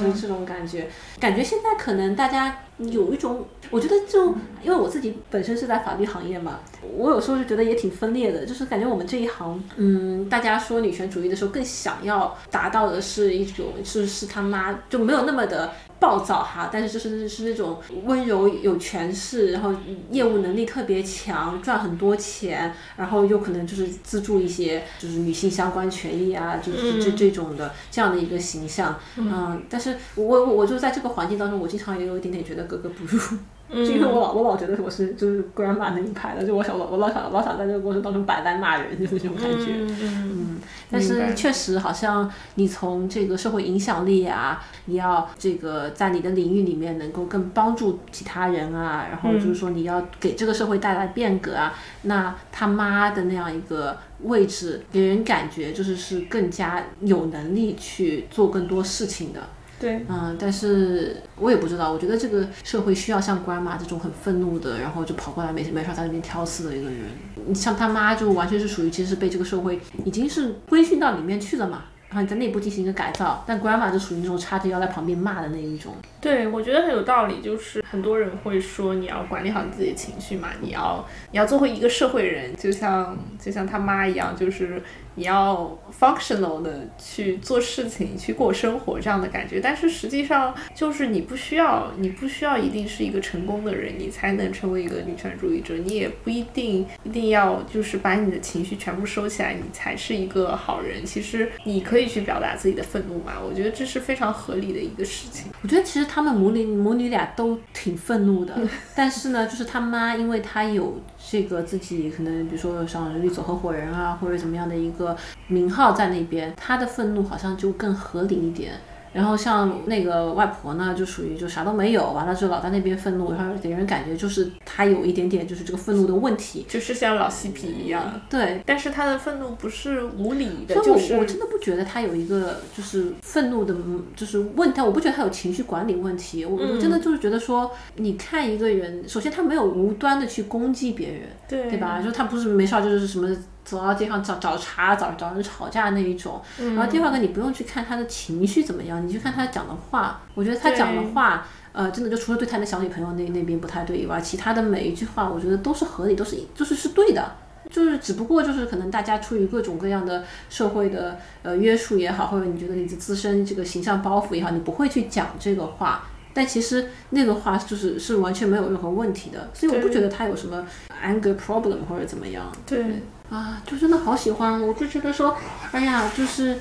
[0.00, 0.83] 就是这种感觉。
[1.20, 4.28] 感觉现在可能大家有一种，我觉得就
[4.62, 6.60] 因为我自己本身是在法律行业嘛，
[6.96, 15.72] 我有时候就觉得也挺分裂的，就是感觉我们这一行，嗯，大家说女权主义的时候，更想要达到的是一种，就是他妈就没有那么的。
[16.00, 19.74] 暴躁哈，但是就是是那种温柔有权势，然后
[20.10, 33.38] 业务能力特别强，赚很多钱，然后又可能就是资助一些就是女性相关权益啊，就是这这种的这样的一个形象，嗯，但是我我我就在这个环境当中，我经常也有一点点觉得格格不入。
[33.70, 39.72] 就因为我老我老觉得我是就是 grandma 那一派的，就我想我老想老想在这个过程当中摆烂骂人， 就是这种感觉。
[40.02, 40.58] 嗯，
[40.90, 59.40] 但是确实好像你从这个社会影响力啊，你要这个在你的领域里面能够更帮助其他人啊，然后就是说你要给这个社会带来变革啊，那他妈的那样一个位置，给人感觉就是是更加有能力去做更多事情的。
[59.84, 67.00] 对，嗯，但是我也不知道，我觉得这个社会需要像 grandma 这种很愤怒的，然后就跑过来没没事在那边挑刺的一个人。
[67.46, 71.82] 你像他妈就完全是属于其实是被这个社会已经是规训到里面去了嘛。
[72.08, 75.96] 然后你在内部进行一个改造，但 grandma 就属于那种叉着腰在旁边骂的那一种。
[76.20, 84.80] 对，我觉得很有道理，就是很多人会说你要管理好你自己的情绪嘛，你要你要做回一个社会人，就像就像他妈一样，就是
[85.16, 89.60] 你要 functional 的去做事情，去过生活这样的感觉。
[89.60, 95.74] 但是实际上就是你不需要，你不需要一定是一个成功的人，你才能成为一个女权主义者。
[95.78, 101.04] 你也不一定一定要就是把你的情绪全部收起来，你才是一个好人。
[101.04, 102.04] 其实你可以。
[102.04, 103.32] 去表达自己的愤怒嘛。
[103.42, 105.50] 我觉得这是非常合理的一个事情。
[105.62, 108.54] 我觉得其实他们母女母女俩都挺愤怒的，
[108.94, 111.00] 但是呢，就是他妈，因为他有
[111.30, 115.16] 这个自己可能，比如说像律所合伙人啊，或者怎么样的一个
[115.48, 118.74] 名号在那边，他的愤怒好像就更合理一点。
[119.14, 128.20] 然后像那个外婆呢，就属于就啥都没有，完了之后老在那边愤怒，然后给人感觉就是她有一点点就是这个愤怒的问题，就是像老嬉皮一样。
[128.28, 133.74] 对，但是她的愤怒不是无理的，就是我真的不觉得她有一个就是愤怒的，
[134.16, 142.02] 就是问题，我不觉得她有情绪管理问题，我我真的就是觉得说，你看一个人，首先他没有无端的去攻击别人，对对吧？
[142.02, 143.28] 就他不是没事就是什么。
[143.64, 146.40] 走到街上找找茬，找找人吵架那一种。
[146.58, 150.20] 然后第二个，你不用去看他的情绪怎么样，你去看他讲的话。
[150.34, 157.36] 我觉得他讲的话，呃，真的就除了对他的小女朋友那那边不太对以外，其他的每一句话，我觉得都是合理，都是就是是对的。
[157.70, 166.06] 就是只不过就是可能大家出于各种各样的社会的呃约束也好，或者你觉得你的自身这个形象包袱也好，你不会去讲这个话。
[166.34, 170.66] 但其实那个话就是是完全没有任何问题的，所以我不觉得他有什么
[171.02, 172.52] anger problem 或者怎么样。
[172.66, 172.84] 对。
[173.30, 175.34] 啊，就真的好喜欢，我就觉得说，
[175.72, 176.58] 哎呀，就是。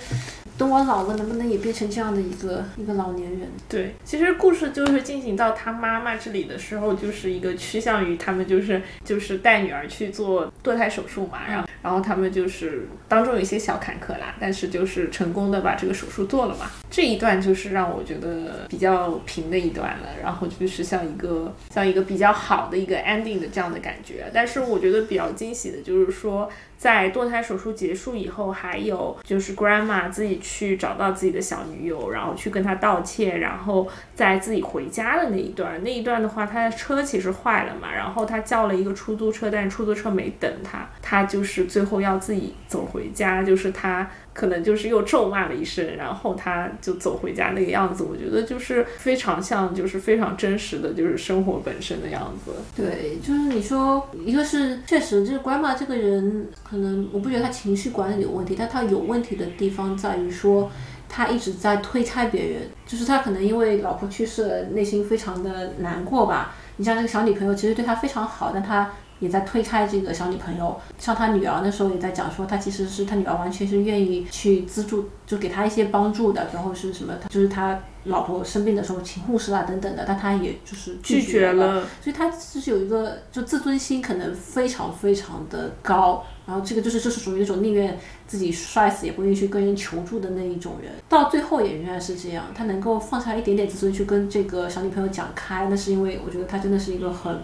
[0.55, 3.49] 等我老了，能不能也变成这样的一个一个老年人？
[3.67, 16.69] 对，其实故事就是进行到他妈妈这里的时候，就是一个趋向于他们就是就是带女儿去做堕胎手术嘛，然后然后他们就是当中有一些小坎坷啦，但是就是成功的把这个手术做了嘛。
[16.93, 24.29] 这一段就是让我觉得比较平的一段了，然后就是像一个像一个比较好的一个 ending 的这样的感觉。
[24.31, 26.47] 但是我觉得比较惊喜的就是说。
[26.75, 44.11] 在堕胎手术结束以后，还有就是 grandma 自己去找到自己的小女友，然后去跟她道歉，然后在自己回家的那一段，那一段的话，他的车其实坏了嘛，然后他叫了一个出租车，但是出租车没等他，他就是最后要自己走回家，就是他。
[44.33, 52.51] 可能就是又咒骂了一声，然后他就走回家那个样子，我觉得就是非常像，就是非常真实的就是生活本身的样子。
[52.75, 60.71] 对，就是你说，一个是确实，就是 grandma 这个人，可能我不觉得他情绪管理有问题，但他有问题的地方在于说，
[61.07, 66.55] 他一直在推开别人，就是他可能因为老婆去世了，内心非常的难过吧。
[66.77, 68.91] 你像这个小女朋友，其实对他非常好，但他。
[69.23, 86.23] 也在推开这个小女朋友，像他女儿那时候也在讲说，他其实是他女儿完全是愿意去资助，就给他一些帮助的，然后是什么，就是他老婆生病的时候请护士啊等等的，但他也就是拒绝了，所以他就是有一个就自尊心可能非常非常的高。
[86.45, 87.97] 然后这个就是就是属于那种宁愿
[88.27, 92.47] 自己摔死也不愿意去跟人求助的那一种人，到最后也仍然是这样。
[92.53, 97.41] 他能够放下一点点自尊去跟这个小女朋友讲开，那是因为我觉得他真的是一个很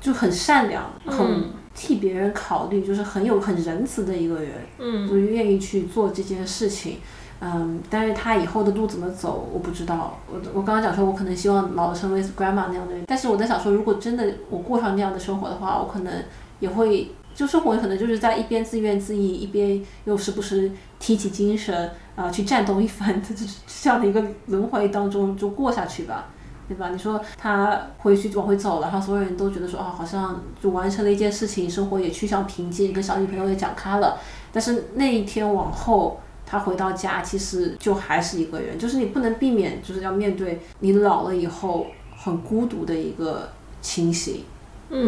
[0.00, 1.44] 就很善良、很
[1.74, 4.52] 替别人考虑，就是很有很仁慈的一个人。
[4.78, 6.98] 嗯，就愿意去做这件事情。
[7.40, 10.18] 嗯，但是他以后的路怎么走，我不知道。
[10.30, 16.12] 我我刚刚讲说，我可能希望老了成为 grandma 那样的人，但是我在想说，如果真的我过上那样的生活的话，我可能
[16.58, 17.10] 也会。
[17.32, 23.32] 就生活可能就是在一边自怨自艾，一边又时不时提起精神啊，去战斗一番， 这
[23.66, 26.28] 这样的一个轮回当中就过下去吧，
[26.70, 26.90] 对吧？
[26.90, 34.20] 你说他回去往回走了，然后所有人都觉得说啊，好像就完成了一件事情，生活也趋向平静，跟小女朋友也讲开了。
[34.52, 43.48] 但是那一天往后，他回到家，其实就还是一个人，就是你不能避免，就是要面对你老了以后很孤独的一个
[43.80, 44.44] 情形。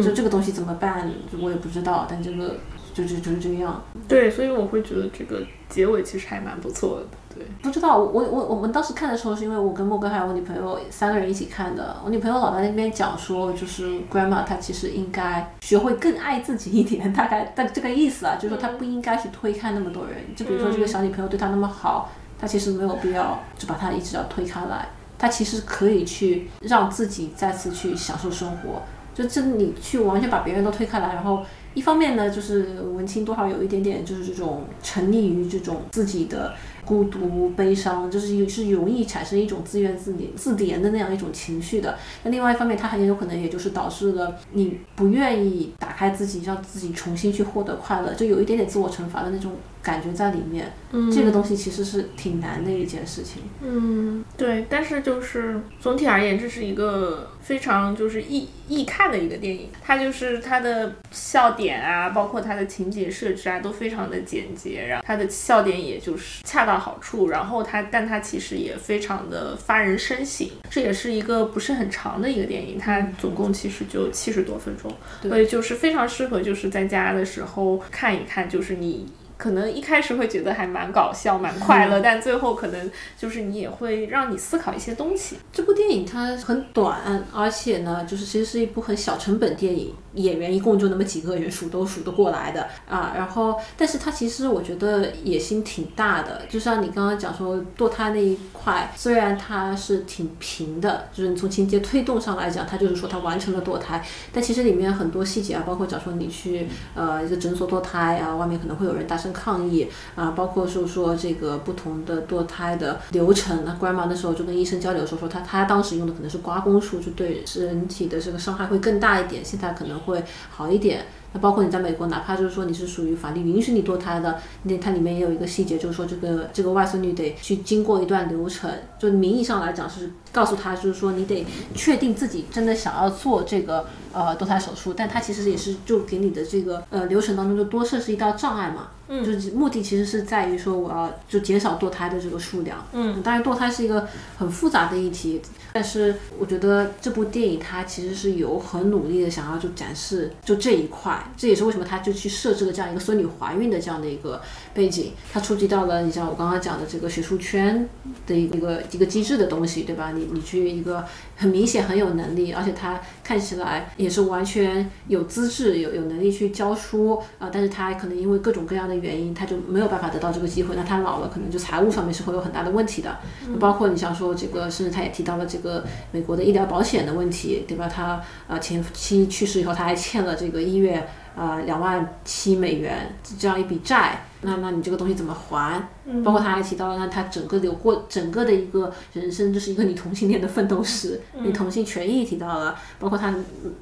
[0.01, 1.11] 就这个东西怎么办，
[1.41, 2.57] 我也不知道，但这个
[2.93, 3.81] 就就就是这样。
[4.07, 7.05] 对，所以我会觉得这个结尾其实还蛮不错的。
[7.35, 11.97] 对，不知道我我我们当时看的时候，是因为我跟莫哥还有我女朋友三个人一起看的。
[12.05, 20.15] 我女朋友老在那边讲说，就是 grandma 她其实应该学会更爱自己一点， 大概但这个意思啊，就是说她不应该去推开那么多人。
[20.35, 24.87] 就比如说这个小女朋友对她那么好，她其实没有必要就把她一直要推开来，
[25.17, 28.83] 她其实可以去让自己再次去享受生活。
[29.15, 31.43] 就这，你去完全把别人都推开来，然后
[31.73, 36.53] 一方面呢，就是文青多少有一点点，就是这种沉溺于这种自己的
[36.85, 41.97] 孤独、悲伤，就是是容易产生一种自怨自怜、自怜的那样一种情绪的。
[42.23, 49.53] 那另外一方面，它很有可能也就是导致了你不愿意打开自己，让自己重新去获得快乐，就有一点点自我惩罚的那种。
[49.83, 53.43] 感觉在里面，嗯这个东西其实是挺难的一件事情。
[53.61, 59.67] 嗯，对，但是就是总体而言，这是一个非常就是易易看的一个电影。
[59.83, 67.29] 它就是它的笑点啊，包括它的情节设置啊，都非常的简洁，然后它的笑点也就是恰到好处。
[67.29, 70.47] 然后它，但它其实也非常的发人深省。
[70.69, 79.07] 这也是一个不是很长的一个电影，它总共其实就七十多分钟，所以就是非常适合就是在家的时候看一看，就是你。
[79.43, 85.35] 可能一开始会觉得还蛮搞笑、 蛮快乐，但最后可能就是你也会让你思考一些东西。
[85.51, 93.13] 这部电影它很短，而且呢，就是其实是一部很小成本电影，演员一共就那么几个人，数都数得过来的啊。
[93.17, 113.65] 然后，但是它其实我觉得野心挺大的，就像你刚刚讲说堕胎那一块，虽然它是挺平的，就是你从情节推动上来讲，它就是说它完成了堕胎，但其实里面很多细节啊，包括讲说你去呃一个诊所堕胎啊，外面可能会有人大声抗议啊，包括是说这个不同的堕胎的流程。
[113.65, 121.07] 那 grandma 那时候就跟医生交流说说，他他当时用的可能是刮宫术，就对身体的这个伤害会更大一点，现在可能会好一点。
[121.33, 128.69] 那包括你在美国，哪怕就是说你是属于法律允许你堕胎的，那它里面也有一个细节，就是说这个这个外孙女得去经过一段流程，
[128.99, 144.07] 就名义上来讲是告诉他，就是说你得确定自己真的想要做这个呃堕胎手术，但他其实也是就给你的这个呃流程当中就多设置一道障碍嘛，嗯，就是目的其实是在于说我要就减少堕胎的这个数量，嗯，当然堕胎是一个
[144.37, 145.41] 很复杂的议题。
[145.75, 154.39] 但是我觉得这部电影它其实是有很努力的想要就展示就这一块，这也是为什么他就去设置了这样一个孙女怀孕的这样的一个
[154.73, 157.87] 背景，它触及到了你像我刚刚讲的这个学术圈
[158.25, 160.11] 的一个一个一个机制的东西，对吧？
[160.15, 161.05] 你你去一个
[161.35, 170.75] 很明显很有能力，而且他看起来也是完全有资质、有有能力去教书啊，但是他可能因为各种各样的原因，他就没有办法得到这个机会。
[170.75, 173.19] 那他老了，可能就财务上面是会有很大的问题的。
[173.59, 177.87] 包括你像说这个，甚至他也提到了这个美国的医疗保险的问题，对吧？
[177.87, 184.25] 他呃前妻去世以后，他还欠了这个医院呃两万七美元这样一笔债。
[184.43, 185.89] 那那你这个东西怎么还？
[186.23, 193.33] 包括他还提到了，那他整个流过整个的一个人生，就是一个女同性恋的奋斗史， 女同性权益提到了，包括他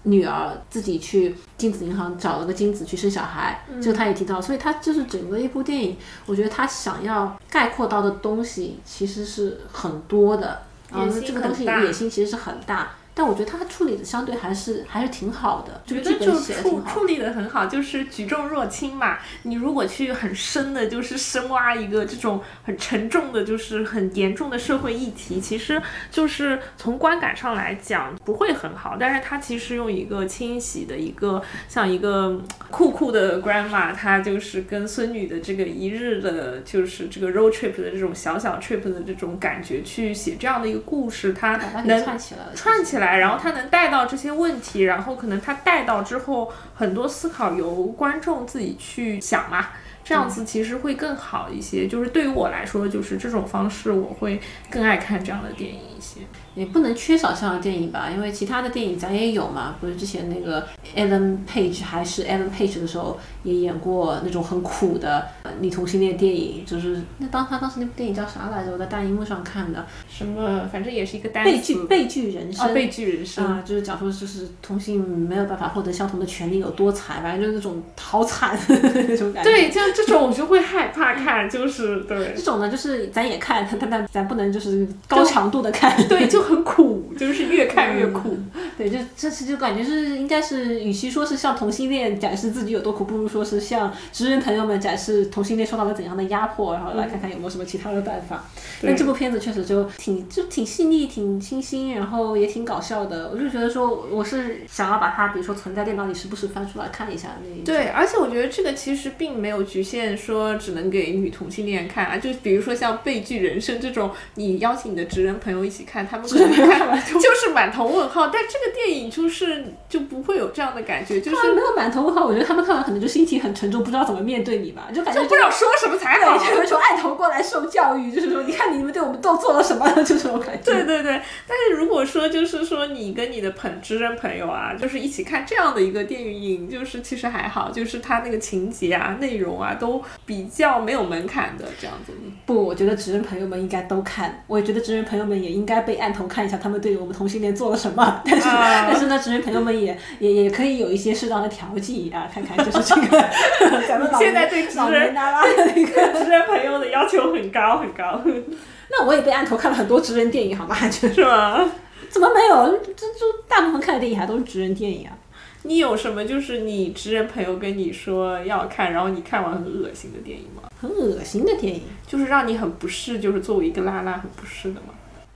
[0.03, 12.91] 女儿自己去精子银行找了个精子去生小孩，这个他也提到，所以他就是整个一部电影，我觉得他想要概括到的东西其实是很多的，啊，这个东西野心其实是很大。
[13.13, 19.17] 但我觉得他处理的相对还是还是挺好的，觉得就处处理的很好，就是举重若轻嘛。
[19.43, 28.95] 你如果去很深的，就是深挖一个这种很沉重的，就是很严重的社会议题，其实就是从观感上来讲不会很好。
[28.97, 43.00] 但是他其实用一个清洗的一个像一个酷酷的 grandma，他就是跟孙女的这个一日的，就是这个 road trip 的这种小小 trip 的这种感觉去写这样的一个故事，他能串起来串起来。
[43.01, 49.67] 来，然后他能带到这些问题，然后可能他带到之后，很多思考由观众自己去想嘛，
[50.03, 51.87] 这样子其实会更好一些。
[51.87, 54.39] 就是对于我来说，就是这种方式，我会
[54.69, 56.21] 更爱看这样的电影一些。
[56.53, 65.25] 也不能缺少这样的电影吧，因为其他的电影咱也有嘛，不是之前那个 Ellen Page 还是 Ellen Page 的时候，也演过那种很苦的
[65.61, 68.73] 女同性恋电影，就是那当他当时那部电影叫啥来着？
[68.73, 79.49] 我在大荧幕上看的，什么反正也是一个单悲剧悲剧人生，悲剧人生啊，就是讲说就是同性没有办法获得相同的权利有多惨，反正就是那种好惨 那种感觉。
[79.49, 86.41] 对，像这种我就会害怕看，就是对这种呢，就是咱也看，但但咱不能就是高强度的看，对就。
[86.41, 88.35] 很苦，就是越看越苦。
[88.77, 98.43] 对，就这次就感觉是应该是，与其说是向同性恋展示自己有多苦，不如说是向直人朋友们展示同性恋受到了怎样的压迫，然后来看看有没有什么其他的办法。
[98.81, 103.29] 但这部片子确实就挺就挺细腻、挺清新，然后也挺搞笑的。
[103.31, 107.63] 我就觉得说，我是想要把它，比如说存在电脑里，时不时翻出来看一下那。
[107.63, 117.01] 对，而且我觉得这个其实并没有局限说只能给女同性恋看啊，就比如说像《悲剧人生》这种，你邀请你的直人朋友一起看，他们可能看。
[117.13, 122.25] 就是满头问号，但这个电影就是就不会有这样的感觉，就是没有满头问号。
[122.25, 126.37] 我觉得他们看完可能就心情很沉重，不知道怎么面对你吧，就感觉 就不知道说什么才好。
[126.41, 130.73] 就是说爱头过来受教育，就是说你看你们对我们都做了什么，就这种感觉。
[130.73, 142.13] 对对对，但是如果说就是说你跟你的朋直人朋友啊，就是一起看这样的一个电影，就是其实还好，就是他那个情节啊、内容啊都比较没有门槛的这样子。
[142.45, 146.57] 不，我觉得直人朋友们应该都看，我也觉得直人朋友们也应该被按头看一下。
[146.57, 148.21] 他们对于我们同性恋做了什么？
[148.25, 153.29] 但是，但是呢，直人朋友们也也也可以有一些适当的调剂啊，看看就是这个。
[153.87, 158.21] 咱们现在对直人那个职人朋友的要求很高很高。
[158.89, 160.75] 那我也被按头看了很多直人电影，好吗？
[160.89, 161.69] 是吗？
[162.09, 162.77] 怎么没有？
[162.95, 165.15] 这就大部分看的电影还都是直人电影啊。
[165.63, 170.69] 你有什么就是你直人朋友跟你说要看，然后你看完很恶心的电影吗？
[170.79, 174.93] 很恶心的电影，就是让你很不适，就是作为一个拉拉很不适的吗？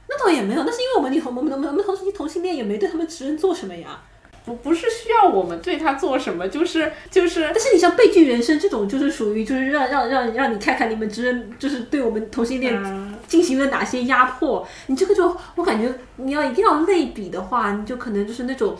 [0.09, 4.01] 那倒也没有，那是因为我们女同我们我们我们同性同性恋也没对他们直人做什么呀。
[4.45, 14.67] 不不是需要我们对他做什么，就是就是但是你像《悲剧人生》这种，就是属于就是让让让让你看看你们直人就是对我们同性恋嗯进行了哪些压迫。
[14.85, 18.75] 你这个就我感觉你要一定要类比的话，你就可能就是那种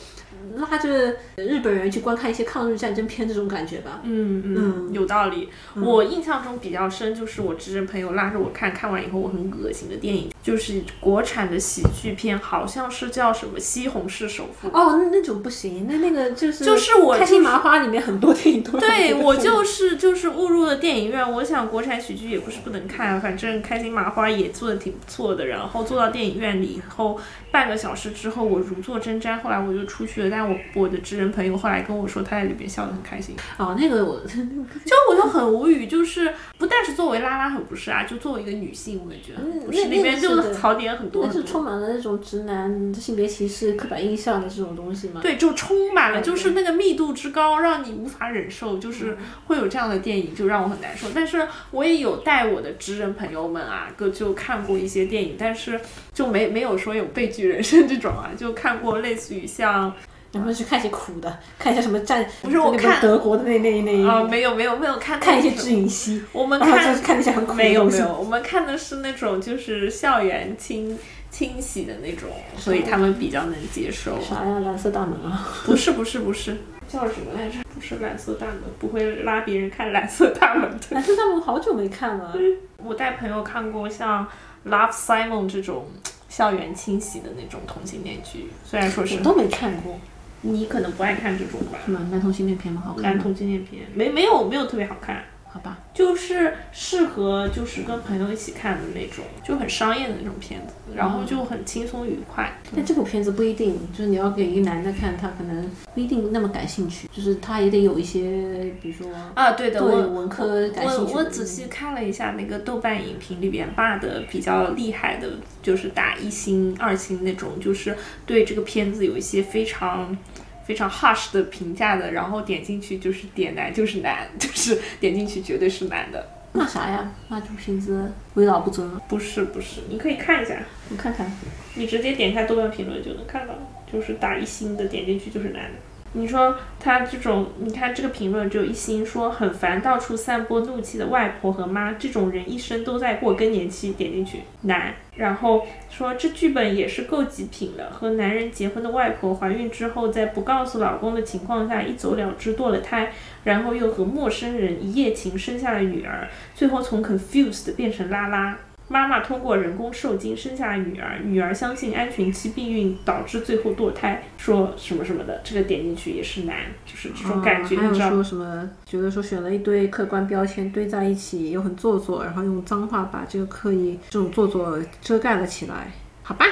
[0.55, 4.01] 拉着日本人去观看一些抗日战争片这种感觉吧。
[4.03, 5.49] 嗯嗯，有道理。
[5.75, 14.69] 我印象中比较深，就是我直人朋友拉着我看，看完以后我很恶心的电影，就是国产的喜剧片，好像是叫什么《西红柿首富》。
[14.71, 21.31] 哦，那那种不行，那那个就是就是我开心麻花里面很多电影都对我就是就是误入了电影院。
[21.33, 25.47] 我想国产喜剧也不是不能看，反正开心麻花也做的挺不错的。
[25.47, 27.19] 然后坐到电影院里以后，
[27.51, 30.34] 半个小时之后我如坐针毡，后来我就出去了。
[30.36, 33.33] 但我我的直人朋友后来跟我说，他在里边笑得很开心。
[33.57, 39.81] 哦，那个我 就我就很无语，就是不但是作为拉拉很不是啊，就作为一个女性，我也觉得很不是。
[39.81, 41.45] 那里面就是槽点很多那是。
[41.45, 45.21] 充满了那种直男性别歧视、刻板印象的这种东西吗？
[45.21, 51.07] 对，就充满了，就是那个密度之高，让你无法忍受，就是会有这样的电影，就让我很难受。
[51.15, 55.79] 但是我也有带我的直人朋友们啊，各就看过一些电影，但是
[56.16, 59.93] 就没没有说有悲剧人生这种啊，就看过类似于像
[60.32, 70.97] 能不能去看一些苦的，看一下什么战，不是我看德国的那那那啊、没有没有没有看看一些那种智影戏，我们看就看是看那些很苦的没有没有，我们看的是那种就是校园清
[71.29, 74.17] 清洗的那种，所以他们比较能接受。
[74.21, 74.59] 啥呀？
[74.62, 75.50] 蓝色大门啊！
[75.66, 76.55] 不是不是不是，
[76.87, 77.58] 叫什么来着？
[77.74, 80.79] 不是蓝色大门，不会拉别人看蓝色大门的。
[80.92, 82.33] 蓝色大门好久没看了，
[82.78, 84.24] 我带朋友看过像
[84.66, 85.86] 《Love Simon》这种
[86.28, 90.00] 校园清洗的那种同性恋剧，虽然说是我都没看过。
[90.42, 92.08] 你可能不爱看这种吧，是吗？
[92.12, 92.82] 男同性恋片吗？
[92.86, 93.09] 好看吗？
[93.09, 95.24] 男同性恋片没没有没有特别好看。
[95.55, 102.59] 好吧，就是适合就是跟朋友一起看的那种，就很商业的那种片子，然后就很轻松愉快。
[102.75, 115.29] 但这部片子不一定，就是你要给一个男的看，他可能不一定那么感兴趣，就是他也得有一些，比如说啊，对的，对我文科感兴趣的我我仔细看了一下那个豆瓣影评里边骂的比较厉害的，
[115.63, 117.95] 就是打一星、二星那种，就是
[118.25, 120.17] 对这个片子有一些非常。
[120.66, 127.12] 非常 harsh 的评价的，然后点进去就是点难就是难， 就是点进去绝对是难的，那啥呀？
[127.29, 128.89] 那这部片子为老不尊。
[129.08, 130.58] 不是不是，你可以看一下，
[130.89, 131.32] 我看看，
[131.75, 133.54] 你直接点开豆瓣评论就能看到，
[133.92, 135.79] 就是打一星的点进去就是难的。
[136.17, 144.93] 你说他这种，你看这个评论只有一星，说很烦到处散播怒气的外婆和妈，这种人一生都在过更年期，点进去难。
[145.17, 153.12] 然后说这剧本也是够极品的，和男人结婚的外婆怀孕之后，在不告诉老公的情况下一走了之堕了胎，
[153.43, 158.58] 然后又和陌生人一夜情生下了女儿，最后从 confused 变成拉拉。
[158.87, 166.55] 妈妈通过人工受精生下了女儿，女儿相信安全期避孕导致最后堕胎，说什么什么的，这个点进去也是难，
[166.86, 168.70] 就是这种感觉，啊还有你知道说什么？
[168.86, 175.91] 觉得说选了一堆客观标签堆在一起，又很做作，然后用脏话把这个刻意这种做作遮盖了起来。
[176.21, 176.45] 好吧，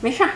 [0.00, 0.30] 没事儿，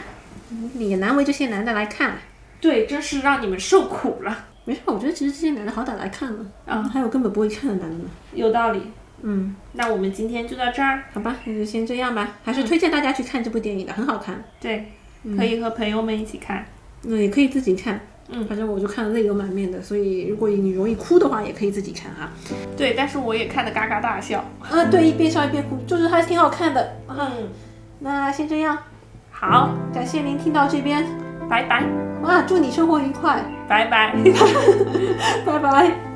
[0.74, 2.18] 也难为这些男的来看。
[2.60, 8.10] 对，真是让你们受苦了，没事儿，我觉得其实这些男的好歹来看了，啊还有根本不会看的男的呢。
[8.34, 8.82] 有道理。
[9.22, 12.36] 嗯，那我们今天就到这儿，好吧，那就先这样吧。
[12.44, 14.42] 还是推荐大家去看这部电影的，很好看。
[14.60, 14.92] 对，
[15.36, 16.64] 可以和朋友们一起看。
[17.02, 18.00] 那也可以自己看。
[18.30, 22.30] 嗯反正我就看得泪流满面的，所以如果你容易哭的话，也可以自己看啊。
[22.76, 24.44] 对，但是我也看得嘎嘎大笑。
[24.60, 26.96] 啊，对，一边笑一边哭，就是还挺好看的。
[27.08, 27.48] 嗯，
[28.00, 28.76] 那先这样，
[29.30, 31.06] 好，感谢您听到这边，
[31.48, 31.82] 拜拜，
[32.22, 34.14] 哇，祝你生活愉快，拜拜。
[35.46, 36.07] 拜拜。